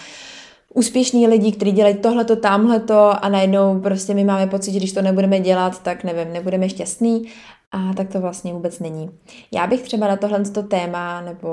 úspěšní 0.74 1.26
lidi, 1.28 1.52
kteří 1.52 1.72
dělají 1.72 1.94
tohleto, 1.94 2.36
tamhleto 2.36 3.24
a 3.24 3.28
najednou 3.28 3.80
prostě 3.80 4.14
my 4.14 4.24
máme 4.24 4.46
pocit, 4.46 4.72
že 4.72 4.78
když 4.78 4.92
to 4.92 5.02
nebudeme 5.02 5.40
dělat, 5.40 5.82
tak 5.82 6.04
nevím, 6.04 6.32
nebudeme 6.32 6.68
šťastný 6.68 7.24
a 7.72 7.94
tak 7.94 8.08
to 8.08 8.20
vlastně 8.20 8.52
vůbec 8.52 8.78
není. 8.78 9.10
Já 9.52 9.66
bych 9.66 9.82
třeba 9.82 10.08
na 10.08 10.16
tohle 10.16 10.40
téma 10.68 11.20
nebo 11.20 11.48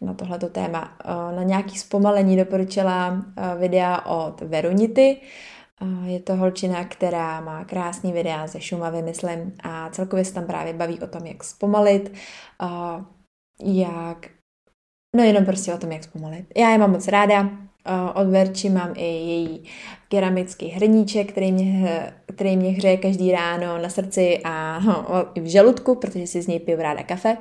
na 0.00 0.14
tohleto 0.14 0.48
téma. 0.48 0.96
Eh, 1.04 1.36
na 1.36 1.42
nějaký 1.42 1.78
zpomalení 1.78 2.36
doporučila 2.36 3.24
eh, 3.36 3.56
videa 3.58 4.00
od 4.00 4.40
Verunity. 4.40 5.20
Eh, 5.82 6.10
je 6.10 6.20
to 6.20 6.36
holčina, 6.36 6.84
která 6.84 7.40
má 7.40 7.64
krásný 7.64 8.12
videa 8.12 8.46
ze 8.46 8.60
Šumavy, 8.60 9.02
myslím, 9.02 9.54
a 9.62 9.90
celkově 9.90 10.24
se 10.24 10.34
tam 10.34 10.46
právě 10.46 10.72
baví 10.72 11.00
o 11.00 11.06
tom, 11.06 11.26
jak 11.26 11.44
zpomalit, 11.44 12.12
jak 13.64 14.30
No 15.16 15.22
jenom 15.24 15.44
prostě 15.44 15.74
o 15.74 15.78
tom, 15.78 15.92
jak 15.92 16.04
zpomalit. 16.04 16.46
Já 16.56 16.70
je 16.70 16.78
mám 16.78 16.90
moc 16.90 17.08
ráda, 17.08 17.50
od 18.14 18.28
Verči 18.28 18.70
mám 18.70 18.92
i 18.96 19.04
její 19.04 19.62
keramický 20.08 20.68
hrníček, 20.68 21.32
který 21.32 21.52
mě, 21.52 22.12
který 22.34 22.56
mě 22.56 22.70
hřeje 22.70 22.96
každý 22.96 23.32
ráno 23.32 23.78
na 23.78 23.88
srdci 23.88 24.40
a 24.44 24.78
no, 24.78 25.06
i 25.34 25.40
v 25.40 25.46
žaludku, 25.46 25.94
protože 25.94 26.26
si 26.26 26.42
z 26.42 26.46
něj 26.46 26.60
piju 26.60 26.78
ráda 26.78 27.02
kafe. 27.02 27.36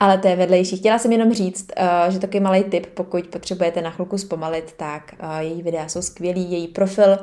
Ale 0.00 0.18
to 0.18 0.28
je 0.28 0.36
vedlejší. 0.36 0.76
Chtěla 0.76 0.98
jsem 0.98 1.12
jenom 1.12 1.32
říct, 1.32 1.72
uh, 1.80 2.12
že 2.12 2.18
takový 2.18 2.40
malý 2.40 2.64
tip, 2.64 2.86
pokud 2.86 3.26
potřebujete 3.26 3.82
na 3.82 3.90
chvilku 3.90 4.18
zpomalit, 4.18 4.72
tak 4.72 5.14
uh, 5.22 5.38
její 5.38 5.62
videa 5.62 5.88
jsou 5.88 6.02
skvělý, 6.02 6.52
její 6.52 6.68
profil 6.68 7.18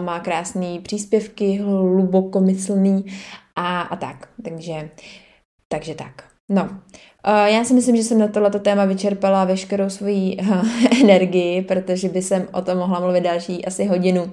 má 0.00 0.20
krásné 0.20 0.80
příspěvky, 0.82 1.56
hlubokomyslný 1.56 3.04
a, 3.56 3.80
a 3.80 3.96
tak. 3.96 4.28
Takže, 4.44 4.90
takže 5.68 5.94
tak. 5.94 6.29
No, 6.50 6.68
já 7.26 7.64
si 7.64 7.74
myslím, 7.74 7.96
že 7.96 8.02
jsem 8.02 8.18
na 8.18 8.28
tohleto 8.28 8.58
téma 8.58 8.84
vyčerpala 8.84 9.44
veškerou 9.44 9.88
svoji 9.88 10.36
energii, 11.00 11.62
protože 11.62 12.08
by 12.08 12.22
jsem 12.22 12.48
o 12.52 12.62
tom 12.62 12.78
mohla 12.78 13.00
mluvit 13.00 13.20
další 13.20 13.64
asi 13.64 13.84
hodinu, 13.84 14.32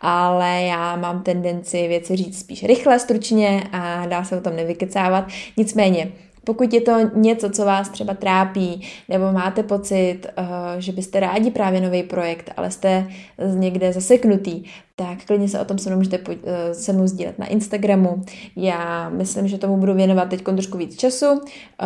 ale 0.00 0.62
já 0.62 0.96
mám 0.96 1.22
tendenci 1.22 1.88
věci 1.88 2.16
říct 2.16 2.38
spíš 2.38 2.64
rychle, 2.64 2.98
stručně 2.98 3.62
a 3.72 4.06
dá 4.06 4.24
se 4.24 4.38
o 4.38 4.40
tom 4.40 4.56
nevykecávat. 4.56 5.24
Nicméně, 5.56 6.12
pokud 6.46 6.72
je 6.72 6.80
to 6.80 6.92
něco, 7.14 7.50
co 7.50 7.64
vás 7.64 7.88
třeba 7.88 8.14
trápí, 8.14 8.82
nebo 9.08 9.32
máte 9.32 9.62
pocit, 9.62 10.18
uh, 10.38 10.44
že 10.78 10.92
byste 10.92 11.20
rádi 11.20 11.50
právě 11.50 11.80
nový 11.80 12.02
projekt, 12.02 12.50
ale 12.56 12.70
jste 12.70 13.06
někde 13.54 13.92
zaseknutý, 13.92 14.64
tak 14.96 15.24
klidně 15.24 15.48
se 15.48 15.60
o 15.60 15.64
tom 15.64 15.78
se 15.78 15.90
mnou 15.90 15.98
můžete 15.98 16.18
uh, 16.18 16.34
se 16.72 16.92
mnou 16.92 17.06
sdílet 17.06 17.38
na 17.38 17.46
Instagramu. 17.46 18.22
Já 18.56 19.08
myslím, 19.08 19.48
že 19.48 19.58
tomu 19.58 19.76
budu 19.76 19.94
věnovat 19.94 20.28
teď 20.28 20.42
trošku 20.42 20.78
víc 20.78 20.96
času, 20.96 21.26
uh, 21.26 21.40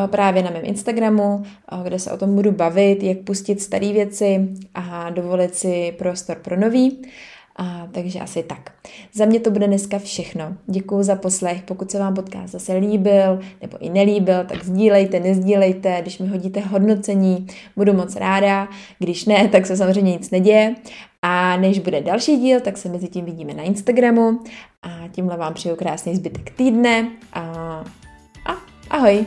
právě 0.07 0.43
na 0.43 0.51
mém 0.51 0.63
Instagramu, 0.65 1.43
kde 1.83 1.99
se 1.99 2.13
o 2.13 2.17
tom 2.17 2.35
budu 2.35 2.53
bavit, 2.53 3.03
jak 3.03 3.19
pustit 3.19 3.63
staré 3.63 3.93
věci 3.93 4.49
a 4.75 5.11
dovolit 5.11 5.55
si 5.55 5.95
prostor 5.99 6.37
pro 6.37 6.57
nový. 6.57 7.03
A, 7.61 7.89
takže 7.93 8.21
asi 8.21 8.43
tak. 8.43 8.73
Za 9.15 9.25
mě 9.25 9.41
to 9.41 9.51
bude 9.51 9.67
dneska 9.67 9.99
všechno. 9.99 10.57
Děkuji 10.67 11.03
za 11.03 11.17
poslech. 11.17 11.63
Pokud 11.63 11.91
se 11.91 11.99
vám 11.99 12.15
podcast 12.15 12.53
zase 12.53 12.75
líbil 12.75 13.41
nebo 13.63 13.79
i 13.81 13.91
nelíbil, 13.91 14.45
tak 14.45 14.65
sdílejte, 14.65 15.21
nezdílejte. 15.21 15.99
Když 16.03 16.19
mi 16.19 16.29
hodíte 16.29 16.61
hodnocení, 16.61 17.47
budu 17.77 17.93
moc 17.93 18.17
ráda. 18.17 18.69
Když 18.99 19.25
ne, 19.25 19.49
tak 19.49 19.67
se 19.67 19.77
samozřejmě 19.77 20.13
nic 20.13 20.31
neděje. 20.31 20.75
A 21.23 21.57
než 21.57 21.79
bude 21.79 22.01
další 22.01 22.37
díl, 22.37 22.61
tak 22.61 22.79
se 22.79 22.89
mezi 22.89 23.09
tím 23.09 23.25
vidíme 23.25 23.55
na 23.55 23.63
Instagramu. 23.63 24.41
A 24.83 25.09
tímhle 25.13 25.37
vám 25.37 25.55
přeju 25.55 25.77
krásný 25.77 26.17
zbytek 26.17 26.51
týdne. 26.51 27.11
A, 27.33 27.43
a 28.47 28.53
ahoj! 28.91 29.27